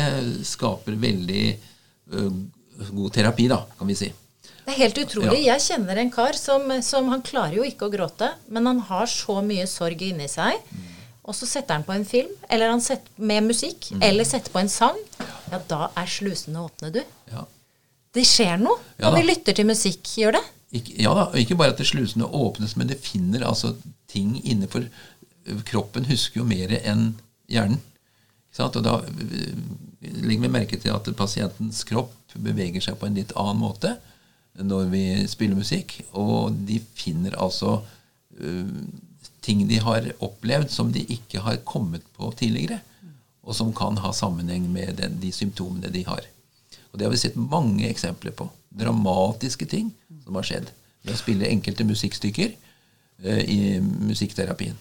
skaper 0.49 0.97
veldig 0.99 1.45
uh, 2.17 2.33
god 2.91 3.13
terapi, 3.15 3.47
da, 3.53 3.61
kan 3.79 3.87
vi 3.87 3.95
si. 4.01 4.09
Det 4.65 4.73
er 4.75 4.81
helt 4.81 4.99
utrolig. 5.03 5.45
Jeg 5.45 5.63
kjenner 5.63 6.01
en 6.03 6.11
kar 6.11 6.37
som, 6.39 6.67
som, 6.83 7.07
Han 7.13 7.23
klarer 7.27 7.61
jo 7.61 7.67
ikke 7.67 7.87
å 7.87 7.93
gråte, 7.93 8.33
men 8.51 8.67
han 8.67 8.83
har 8.89 9.07
så 9.11 9.39
mye 9.47 9.69
sorg 9.71 10.03
inni 10.09 10.27
seg. 10.31 10.59
Og 11.29 11.37
så 11.37 11.47
setter 11.47 11.77
han 11.77 11.85
på 11.87 11.93
en 11.95 12.07
film, 12.09 12.31
eller 12.49 12.73
han 12.73 12.81
setter 12.81 13.11
med 13.21 13.45
musikk, 13.51 13.91
eller 14.01 14.25
setter 14.25 14.53
på 14.55 14.63
en 14.63 14.71
sang. 14.73 14.97
Ja, 15.51 15.61
da 15.69 15.81
er 15.99 16.09
slusene 16.09 16.63
åpne, 16.65 16.93
du. 16.95 17.03
Ja. 17.31 17.45
Det 18.15 18.25
skjer 18.27 18.57
noe 18.59 18.81
Ja 18.99 19.11
når 19.11 19.21
vi 19.21 19.27
lytter 19.29 19.55
til 19.55 19.69
musikk. 19.69 20.03
Gjør 20.19 20.39
det? 20.39 20.43
Ikke, 20.81 20.95
ja 21.03 21.13
da, 21.15 21.29
og 21.31 21.39
ikke 21.39 21.59
bare 21.59 21.75
at 21.75 21.83
slusene 21.87 22.27
åpnes, 22.27 22.77
men 22.79 22.91
det 22.91 22.99
finner 23.03 23.45
altså 23.47 23.75
ting 24.11 24.37
innenfor 24.43 24.89
Kroppen 25.67 26.05
husker 26.07 26.43
jo 26.43 26.47
mer 26.47 26.73
enn 26.79 27.15
hjernen. 27.51 27.81
Og 28.61 28.77
da 28.85 28.99
legger 30.03 30.43
vi 30.43 30.51
merke 30.53 30.79
til 30.79 30.93
at 30.93 31.09
pasientens 31.17 31.81
kropp 31.89 32.13
beveger 32.39 32.83
seg 32.85 32.99
på 33.01 33.09
en 33.09 33.17
litt 33.19 33.33
annen 33.39 33.63
måte 33.63 33.95
når 34.61 34.91
vi 34.93 35.05
spiller 35.31 35.59
musikk. 35.59 35.97
Og 36.13 36.53
de 36.69 36.79
finner 36.99 37.39
altså 37.41 37.81
ting 39.45 39.65
de 39.69 39.81
har 39.83 40.07
opplevd 40.23 40.73
som 40.73 40.93
de 40.93 41.03
ikke 41.17 41.43
har 41.45 41.63
kommet 41.69 42.05
på 42.17 42.33
tidligere. 42.39 42.81
Og 43.41 43.57
som 43.57 43.73
kan 43.75 43.97
ha 44.03 44.13
sammenheng 44.15 44.69
med 44.73 44.99
den, 45.01 45.17
de 45.23 45.33
symptomene 45.33 45.91
de 45.93 46.05
har. 46.07 46.27
Og 46.91 46.99
det 46.99 47.07
har 47.07 47.15
vi 47.15 47.23
sett 47.23 47.39
mange 47.39 47.89
eksempler 47.89 48.35
på. 48.37 48.49
Dramatiske 48.71 49.67
ting 49.71 49.91
som 50.25 50.37
har 50.39 50.47
skjedd 50.47 50.71
ved 51.07 51.15
å 51.15 51.19
spille 51.19 51.49
enkelte 51.49 51.87
musikkstykker 51.89 52.53
uh, 52.53 53.41
i 53.41 53.81
musikkterapien. 53.81 54.77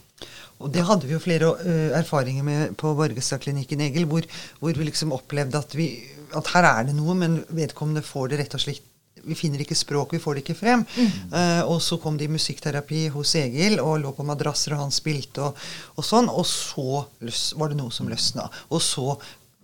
Og 0.59 0.73
det 0.75 0.83
hadde 0.83 1.07
vi 1.07 1.15
jo 1.15 1.21
flere 1.23 1.53
uh, 1.55 1.95
erfaringer 1.97 2.43
med 2.43 2.75
på 2.79 2.91
Borgestadklinikken, 2.97 3.85
Egil, 3.85 4.09
hvor, 4.11 4.27
hvor 4.59 4.75
vi 4.75 4.89
liksom 4.89 5.15
opplevde 5.15 5.61
at, 5.61 5.75
vi, 5.77 5.93
at 6.35 6.51
her 6.53 6.67
er 6.67 6.89
det 6.89 6.97
noe, 6.97 7.15
men 7.17 7.39
vedkommende 7.47 8.03
får 8.05 8.33
det 8.33 8.41
rett 8.43 8.57
og 8.59 8.65
slett 8.65 8.88
vi 9.23 9.37
finner 9.37 9.63
ikke 9.63 9.77
språk, 9.77 10.13
vi 10.15 10.21
får 10.21 10.37
det 10.37 10.43
ikke 10.45 10.57
frem. 10.59 10.85
Eh, 10.99 11.61
og 11.65 11.81
så 11.83 11.99
kom 12.01 12.17
det 12.19 12.27
i 12.29 12.33
musikkterapi 12.33 13.07
hos 13.13 13.35
Egil 13.39 13.79
og 13.83 13.99
lå 14.03 14.13
på 14.15 14.25
madrasser, 14.27 14.75
og 14.75 14.85
han 14.85 14.95
spilte 14.95 15.49
og, 15.49 15.59
og 15.95 16.05
sånn. 16.05 16.31
Og 16.31 16.47
så 16.49 17.03
løs, 17.25 17.43
var 17.59 17.71
det 17.71 17.79
noe 17.79 17.93
som 17.93 18.09
løsna. 18.11 18.47
Og 18.73 18.83
så 18.83 19.13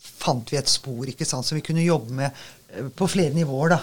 fant 0.05 0.51
vi 0.51 0.59
et 0.59 0.71
spor 0.71 1.09
ikke 1.09 1.27
sant, 1.27 1.45
som 1.47 1.57
vi 1.57 1.65
kunne 1.65 1.85
jobbe 1.85 2.15
med 2.21 2.29
eh, 2.75 2.89
på 2.93 3.09
flere 3.11 3.35
nivåer. 3.35 3.75
da. 3.75 3.81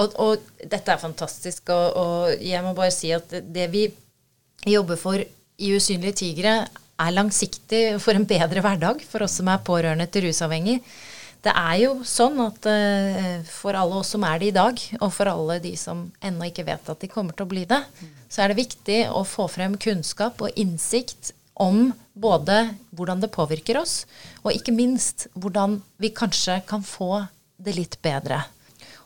Og, 0.00 0.14
og 0.22 0.52
dette 0.62 0.94
er 0.94 1.02
fantastisk. 1.02 1.72
Og, 1.74 1.96
og 2.00 2.44
jeg 2.44 2.64
må 2.64 2.74
bare 2.76 2.94
si 2.94 3.12
at 3.14 3.28
det, 3.32 3.44
det 3.54 3.70
vi 3.72 3.86
jobber 4.68 5.00
for 5.00 5.20
i 5.20 5.74
Usynlige 5.76 6.20
tigre, 6.24 6.54
er 7.00 7.14
langsiktig 7.16 7.84
for 8.02 8.16
en 8.16 8.26
bedre 8.28 8.60
hverdag 8.64 9.00
for 9.08 9.24
oss 9.24 9.38
som 9.40 9.48
er 9.48 9.62
pårørende 9.64 10.06
til 10.12 10.26
rusavhengig. 10.28 10.80
Det 11.40 11.52
er 11.56 11.76
jo 11.80 11.92
sånn 12.04 12.36
at 12.44 12.66
uh, 12.68 13.40
for 13.48 13.76
alle 13.78 14.00
oss 14.02 14.12
som 14.12 14.24
er 14.28 14.40
det 14.42 14.50
i 14.50 14.56
dag, 14.56 14.80
og 15.00 15.12
for 15.16 15.30
alle 15.30 15.56
de 15.64 15.72
som 15.80 16.08
ennå 16.20 16.50
ikke 16.50 16.66
vet 16.68 16.90
at 16.92 17.00
de 17.00 17.08
kommer 17.08 17.36
til 17.36 17.46
å 17.46 17.52
bli 17.52 17.64
det, 17.68 17.80
så 18.28 18.44
er 18.44 18.52
det 18.52 18.60
viktig 18.60 18.98
å 19.08 19.24
få 19.24 19.48
frem 19.48 19.78
kunnskap 19.80 20.42
og 20.44 20.60
innsikt 20.60 21.32
om 21.60 21.90
både 22.12 22.74
hvordan 22.96 23.24
det 23.24 23.32
påvirker 23.32 23.80
oss, 23.80 24.04
og 24.44 24.52
ikke 24.52 24.74
minst 24.76 25.28
hvordan 25.32 25.80
vi 26.00 26.12
kanskje 26.16 26.60
kan 26.68 26.84
få 26.84 27.24
det 27.60 27.76
litt 27.76 27.98
bedre. 28.04 28.42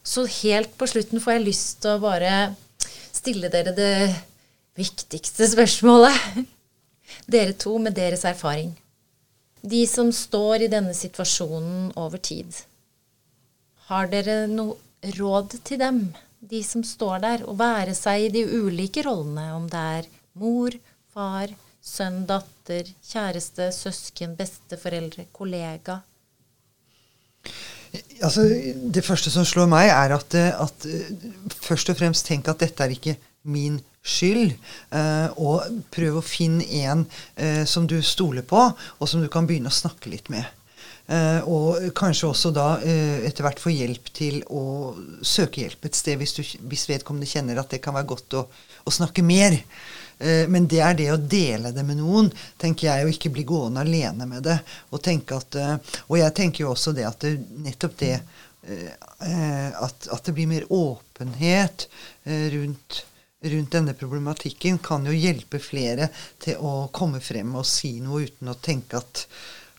Så 0.04 0.26
helt 0.42 0.74
på 0.78 0.88
slutten 0.90 1.22
får 1.22 1.36
jeg 1.36 1.46
lyst 1.46 1.82
til 1.82 1.94
å 1.94 2.02
bare 2.02 2.54
stille 3.14 3.48
dere 3.52 3.72
det 3.74 3.94
viktigste 4.76 5.48
spørsmålet. 5.54 6.44
Dere 7.30 7.54
to 7.56 7.78
med 7.78 7.94
deres 7.96 8.26
erfaring. 8.28 8.74
De 9.64 9.86
som 9.88 10.10
står 10.12 10.66
i 10.66 10.70
denne 10.72 10.92
situasjonen 10.96 11.94
over 11.96 12.20
tid. 12.20 12.52
Har 13.88 14.10
dere 14.12 14.44
noe 14.50 14.76
råd 15.16 15.56
til 15.64 15.80
dem, 15.80 16.00
de 16.44 16.60
som 16.64 16.84
står 16.84 17.22
der, 17.24 17.44
å 17.48 17.56
være 17.56 17.94
seg 17.96 18.26
i 18.26 18.32
de 18.34 18.44
ulike 18.44 19.04
rollene, 19.06 19.46
om 19.56 19.68
det 19.72 19.84
er 19.98 20.08
mor, 20.40 20.76
far, 21.12 21.52
sønn, 21.84 22.24
datter, 22.28 22.88
kjæreste, 23.04 23.70
søsken, 23.72 24.36
besteforeldre, 24.36 25.28
kollega? 25.32 26.00
Altså, 28.20 28.44
det 28.94 29.04
første 29.06 29.32
som 29.32 29.46
slår 29.46 29.68
meg, 29.70 29.88
er 29.92 30.16
at, 30.16 30.36
eh, 30.36 30.50
at 30.60 30.88
eh, 30.88 31.28
først 31.54 31.92
og 31.92 32.00
fremst 32.00 32.26
tenk 32.26 32.48
at 32.50 32.60
dette 32.64 32.84
er 32.84 32.94
ikke 32.96 33.16
min 33.44 33.80
skyld. 34.04 34.52
eh, 34.90 35.30
og 35.40 35.80
prøv 35.94 36.20
å 36.20 36.26
finne 36.26 36.66
en 36.84 37.06
eh, 37.36 37.64
som 37.68 37.88
du 37.88 37.96
stoler 38.04 38.44
på, 38.46 38.60
og 38.74 39.08
som 39.08 39.24
du 39.24 39.30
kan 39.32 39.48
begynne 39.48 39.72
å 39.72 39.74
snakke 39.74 40.12
litt 40.12 40.30
med. 40.32 40.44
Eh, 41.06 41.40
og 41.48 41.90
kanskje 41.96 42.30
også 42.30 42.52
da 42.56 42.68
etter 42.80 43.44
hvert 43.44 43.60
få 43.60 43.72
hjelp 43.72 44.08
til 44.16 44.38
å 44.48 44.94
søke 45.24 45.64
hjelp 45.64 45.84
et 45.84 45.98
sted 45.98 46.16
hvis, 46.20 46.32
du, 46.36 46.42
hvis 46.70 46.86
vedkommende 46.88 47.28
kjenner 47.28 47.60
at 47.60 47.74
det 47.74 47.82
kan 47.84 47.96
være 47.96 48.08
godt 48.14 48.38
å, 48.40 48.46
å 48.84 48.94
snakke 48.94 49.24
mer. 49.24 49.58
Men 50.24 50.68
det 50.70 50.78
er 50.78 50.94
det 50.94 51.08
å 51.10 51.18
dele 51.18 51.72
det 51.74 51.82
med 51.84 51.98
noen, 51.98 52.28
tenker 52.56 52.86
jeg, 52.86 53.02
og 53.02 53.10
ikke 53.10 53.32
bli 53.34 53.42
gående 53.44 53.82
alene 53.82 54.28
med 54.30 54.44
det. 54.46 54.54
Og, 54.92 55.00
tenke 55.02 55.36
at, 55.36 55.58
og 56.06 56.14
jeg 56.20 56.34
tenker 56.38 56.62
jo 56.62 56.70
også 56.70 56.94
det 56.94 57.04
at 57.08 57.26
det, 57.26 57.32
nettopp 57.66 57.96
det 57.98 58.12
at, 58.22 60.06
at 60.14 60.22
det 60.30 60.36
blir 60.38 60.48
mer 60.48 60.70
åpenhet 60.70 61.88
rundt, 62.54 63.02
rundt 63.52 63.74
denne 63.74 63.94
problematikken, 63.98 64.78
kan 64.78 65.06
jo 65.06 65.12
hjelpe 65.12 65.60
flere 65.62 66.08
til 66.42 66.60
å 66.60 66.88
komme 66.94 67.20
frem 67.24 67.54
og 67.58 67.66
si 67.68 67.98
noe 68.04 68.24
uten 68.28 68.52
å 68.52 68.58
tenke 68.60 69.00
at, 69.00 69.26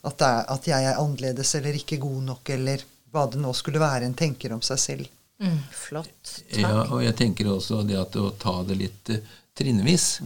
at, 0.06 0.17
det 0.19 0.30
er, 0.30 0.43
at 0.56 0.69
jeg 0.69 0.89
er 0.91 1.01
annerledes 1.01 1.56
eller 1.60 1.80
ikke 1.80 2.01
god 2.04 2.21
nok, 2.32 2.54
eller 2.58 2.86
hva 3.15 3.25
det 3.32 3.41
nå 3.41 3.54
skulle 3.56 3.82
være 3.82 4.10
en 4.10 4.17
tenker 4.17 4.54
om 4.56 4.63
seg 4.65 4.82
selv. 4.82 5.12
Mm, 5.39 5.60
flott. 5.71 6.15
Takk. 6.23 6.60
Ja, 6.62 6.86
og 6.86 7.01
jeg 7.04 7.15
tenker 7.19 7.51
også 7.51 7.82
det 7.88 7.97
at 7.99 8.15
å 8.19 8.30
ta 8.39 8.62
det 8.67 8.78
litt 8.80 9.12
uh, 9.12 9.34
trinnvis. 9.56 10.19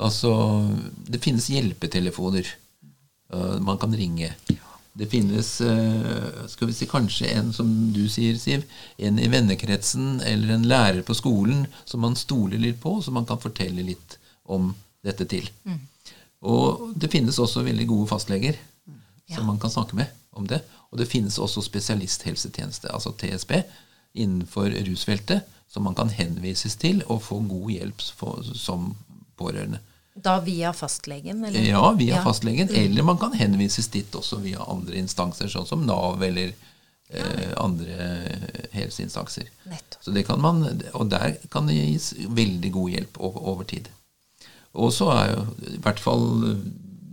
Altså, 0.00 0.32
det 1.08 1.20
finnes 1.24 1.50
hjelpetelefoner. 1.52 2.48
Uh, 3.32 3.58
man 3.64 3.80
kan 3.80 3.92
ringe. 3.96 4.32
Det 4.98 5.06
finnes 5.12 5.48
eh, 5.62 6.46
skal 6.50 6.70
vi 6.70 6.74
si, 6.74 6.88
kanskje 6.90 7.30
en, 7.30 7.52
som 7.54 7.68
du 7.94 8.02
sier, 8.10 8.38
Siv, 8.40 8.64
en 8.96 9.18
i 9.22 9.28
vennekretsen 9.30 10.18
eller 10.26 10.56
en 10.56 10.66
lærer 10.66 11.04
på 11.06 11.14
skolen 11.14 11.66
som 11.86 12.02
man 12.02 12.18
stoler 12.18 12.58
litt 12.58 12.80
på, 12.82 12.96
som 13.04 13.14
man 13.14 13.28
kan 13.28 13.38
fortelle 13.38 13.84
litt 13.86 14.18
om 14.48 14.72
dette 15.06 15.28
til. 15.30 15.46
Og 16.42 16.90
det 16.98 17.10
finnes 17.12 17.38
også 17.38 17.62
veldig 17.66 17.86
gode 17.90 18.10
fastleger 18.10 18.58
som 19.34 19.46
man 19.46 19.58
kan 19.62 19.70
snakke 19.70 19.96
med 19.98 20.10
om 20.30 20.46
det. 20.50 20.62
Og 20.90 20.98
det 20.98 21.08
finnes 21.10 21.38
også 21.38 21.62
spesialisthelsetjeneste, 21.62 22.90
altså 22.92 23.12
TSB, 23.12 23.52
innenfor 24.18 24.72
rusfeltet, 24.88 25.46
som 25.68 25.84
man 25.84 25.94
kan 25.94 26.08
henvises 26.08 26.78
til 26.80 27.02
og 27.06 27.22
få 27.26 27.42
god 27.44 27.70
hjelp 27.70 28.04
for, 28.16 28.42
som 28.56 28.94
pårørende. 29.36 29.82
Da 30.22 30.38
via 30.40 30.72
fastlegen? 30.72 31.44
Eller? 31.44 31.60
Ja, 31.68 31.92
via 31.98 32.16
Ja. 32.16 32.22
fastlegen. 32.24 32.68
Eller 32.74 33.02
man 33.06 33.18
kan 33.18 33.32
henvises 33.38 33.88
dit 33.88 34.12
også 34.18 34.40
via 34.42 34.58
andre 34.66 34.96
instanser, 34.98 35.46
sånn 35.52 35.66
som 35.68 35.84
Nav 35.86 36.22
eller 36.22 36.52
eh, 37.10 37.52
andre 37.56 38.08
helseinstanser. 38.72 39.46
Nettopp. 39.68 40.02
Så 40.04 40.10
det 40.16 40.26
kan 40.26 40.40
man, 40.40 40.64
Og 40.94 41.08
der 41.10 41.36
kan 41.50 41.66
det 41.66 41.74
gis 41.78 42.12
veldig 42.28 42.72
god 42.72 42.90
hjelp 42.90 43.20
over, 43.20 43.46
over 43.54 43.64
tid. 43.64 43.88
Og 44.74 44.92
så 44.92 45.08
er 45.14 45.32
jo 45.32 45.46
i 45.74 45.78
hvert 45.82 46.00
fall 46.00 46.26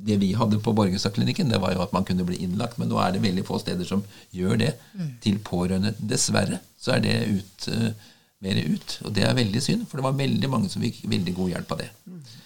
det 0.05 0.19
vi 0.21 0.33
hadde 0.37 0.59
på 0.61 0.73
Borgestadklinikken, 0.77 1.49
det 1.49 1.57
var 1.61 1.73
jo 1.73 1.81
at 1.81 1.93
man 1.95 2.03
kunne 2.05 2.25
bli 2.27 2.35
innlagt. 2.45 2.77
Men 2.77 2.89
nå 2.91 2.99
er 3.01 3.15
det 3.15 3.23
veldig 3.23 3.45
få 3.47 3.57
steder 3.59 3.85
som 3.89 4.03
gjør 4.35 4.57
det 4.61 4.73
til 5.23 5.39
pårørende. 5.39 5.95
Dessverre 5.97 6.59
så 6.77 6.91
er 6.97 6.99
det 7.01 7.15
ut, 7.39 7.69
mer 8.45 8.61
ut. 8.63 8.97
Og 9.05 9.13
det 9.17 9.25
er 9.27 9.37
veldig 9.37 9.61
synd, 9.63 9.85
for 9.89 9.99
det 9.99 10.07
var 10.07 10.17
veldig 10.21 10.51
mange 10.51 10.71
som 10.71 10.85
fikk 10.85 11.03
veldig 11.11 11.35
god 11.37 11.53
hjelp 11.55 11.75
av 11.75 11.83
det. 11.83 11.91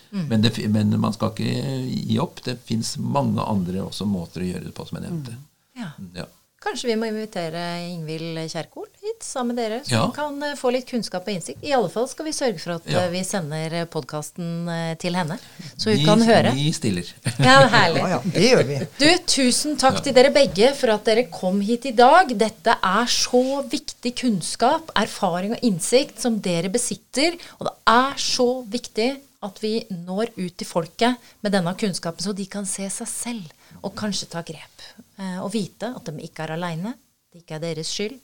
Men, 0.09 0.41
det, 0.41 0.55
men 0.73 0.95
man 0.97 1.13
skal 1.13 1.35
ikke 1.35 1.53
gi 1.93 2.17
opp. 2.21 2.41
Det 2.45 2.57
fins 2.65 2.95
mange 2.97 3.43
andre 3.45 3.83
også 3.85 4.07
måter 4.09 4.41
å 4.41 4.49
gjøre 4.49 4.65
det 4.69 4.75
på, 4.77 4.87
som 4.89 4.97
jeg 4.97 5.05
nevnte. 5.05 5.35
Ja. 5.77 5.91
Ja. 6.17 6.25
Kanskje 6.59 6.89
vi 6.89 6.95
må 6.99 7.07
invitere 7.07 7.61
Ingvild 7.87 8.35
Kjerkol 8.51 8.87
hit 8.99 9.23
sammen 9.23 9.55
med 9.55 9.61
dere, 9.63 9.77
så 9.87 9.93
Ja. 9.93 10.01
hun 10.03 10.11
kan 10.11 10.43
eh, 10.43 10.55
få 10.59 10.71
litt 10.75 10.85
kunnskap 10.89 11.23
og 11.27 11.31
innsikt. 11.33 11.63
I 11.63 11.71
alle 11.71 11.87
fall 11.89 12.07
skal 12.11 12.25
vi 12.27 12.33
sørge 12.35 12.59
for 12.59 12.73
at 12.75 12.85
Ja. 12.85 12.99
eh, 13.05 13.09
vi 13.13 13.21
sender 13.23 13.85
podkasten 13.85 14.97
til 14.99 15.15
henne, 15.15 15.37
så 15.77 15.89
hun 15.89 15.97
Vi- 15.97 16.05
kan 16.05 16.21
høre. 16.21 16.51
Vi 16.53 16.71
stiller. 16.75 17.07
Ja, 17.39 17.67
herlig. 17.71 18.01
Ja, 18.03 18.07
ja, 18.09 18.19
det 18.25 18.43
gjør 18.51 18.63
vi. 18.67 18.79
Du, 18.99 19.17
tusen 19.25 19.77
takk 19.77 20.03
til 20.03 20.13
dere 20.13 20.33
begge 20.35 20.73
for 20.75 20.89
at 20.91 21.05
dere 21.05 21.23
kom 21.31 21.61
hit 21.61 21.85
i 21.85 21.91
dag. 21.95 22.27
Dette 22.37 22.75
er 22.83 23.05
så 23.07 23.63
viktig 23.69 24.13
kunnskap, 24.19 24.91
erfaring 24.95 25.53
og 25.55 25.59
innsikt 25.63 26.19
som 26.19 26.39
dere 26.41 26.67
besitter. 26.69 27.39
Og 27.61 27.67
det 27.67 27.75
er 27.87 28.13
så 28.17 28.65
viktig 28.67 29.21
at 29.41 29.59
vi 29.61 29.85
når 29.89 30.27
ut 30.37 30.57
til 30.57 30.67
folket 30.67 31.15
med 31.41 31.53
denne 31.53 31.71
kunnskapen, 31.79 32.19
så 32.19 32.35
de 32.35 32.45
kan 32.45 32.65
se 32.65 32.89
seg 32.89 33.07
selv 33.07 33.43
og 33.81 33.95
kanskje 33.95 34.27
ta 34.29 34.41
grep. 34.43 34.83
Eh, 35.19 35.39
og 35.43 35.51
vite 35.53 35.87
at 35.95 36.05
de 36.07 36.23
ikke 36.25 36.43
er 36.45 36.51
aleine. 36.55 36.91
Det 37.29 37.37
ikke 37.43 37.55
er 37.57 37.63
deres 37.67 37.89
skyld. 37.93 38.17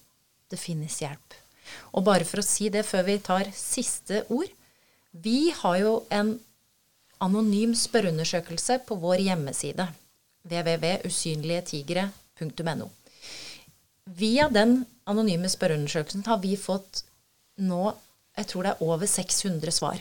Det 0.49 0.59
finnes 0.61 0.99
hjelp. 1.01 1.33
Og 1.97 2.01
bare 2.05 2.25
for 2.27 2.37
å 2.41 2.45
si 2.45 2.69
det 2.73 2.83
før 2.87 3.03
vi 3.07 3.23
tar 3.23 3.45
siste 3.57 4.15
ord. 4.33 4.51
Vi 5.11 5.51
har 5.55 5.77
jo 5.81 5.93
en 6.13 6.39
anonym 7.23 7.73
spørreundersøkelse 7.77 8.73
på 8.87 8.93
vår 9.01 9.19
hjemmeside 9.29 9.85
www.usynligetigre.no. 10.45 12.87
Via 14.05 14.49
den 14.53 14.85
anonyme 15.09 15.49
spørreundersøkelsen 15.49 16.23
har 16.27 16.37
vi 16.43 16.55
fått 16.59 17.03
nå 17.57 17.95
jeg 18.35 18.45
tror 18.51 18.63
det 18.65 18.71
er 18.73 18.83
over 18.83 19.07
600 19.07 19.71
svar. 19.71 19.95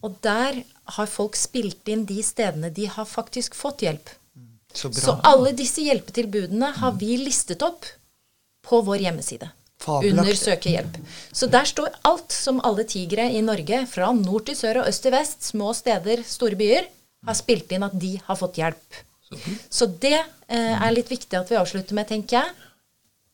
Og 0.00 0.16
der 0.24 0.64
har 0.96 1.08
folk 1.10 1.36
spilt 1.36 1.88
inn 1.92 2.06
de 2.08 2.22
stedene 2.24 2.70
de 2.72 2.86
har 2.88 3.04
faktisk 3.08 3.54
fått 3.54 3.82
hjelp. 3.84 4.08
Så 4.76 4.90
bra. 4.92 5.02
Så 5.02 5.14
alle 5.24 5.52
disse 5.56 5.84
hjelpetilbudene 5.84 6.72
har 6.80 6.98
vi 7.00 7.16
listet 7.20 7.64
opp 7.64 7.88
på 8.66 8.82
vår 8.84 9.06
hjemmeside. 9.06 9.48
Fabelaktig. 9.80 10.18
Under 10.18 10.38
søke 10.38 10.72
hjelp. 10.72 11.00
Så 11.32 11.48
der 11.52 11.68
står 11.68 11.96
alt 12.08 12.32
som 12.32 12.60
alle 12.64 12.84
tigre 12.88 13.28
i 13.32 13.42
Norge, 13.44 13.82
fra 13.90 14.12
nord 14.16 14.46
til 14.48 14.56
sør 14.58 14.82
og 14.82 14.90
øst 14.90 15.04
til 15.04 15.14
vest, 15.14 15.42
små 15.52 15.72
steder, 15.76 16.24
store 16.26 16.58
byer, 16.58 16.88
har 17.26 17.36
spilt 17.36 17.72
inn 17.72 17.84
at 17.86 17.96
de 18.00 18.14
har 18.24 18.38
fått 18.38 18.60
hjelp. 18.60 19.02
Så. 19.26 19.40
Så 19.80 19.88
det 20.04 20.16
eh, 20.16 20.76
er 20.76 20.94
litt 20.94 21.10
viktig 21.10 21.38
at 21.38 21.50
vi 21.50 21.58
avslutter 21.58 21.98
med, 21.98 22.08
tenker 22.08 22.40
jeg. 22.40 22.70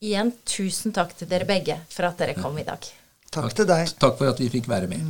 Igjen 0.03 0.33
tusen 0.43 0.95
takk 0.95 1.13
til 1.15 1.29
dere 1.31 1.47
begge 1.47 1.77
for 1.91 2.09
at 2.09 2.19
dere 2.19 2.35
kom 2.35 2.57
i 2.59 2.65
dag. 2.67 2.89
Takk 3.33 3.55
til 3.55 3.69
deg. 3.69 3.93
Takk 4.01 4.19
for 4.19 4.33
at 4.33 4.41
vi 4.41 4.49
fikk 4.51 4.67
være 4.69 4.89
med. 4.91 5.05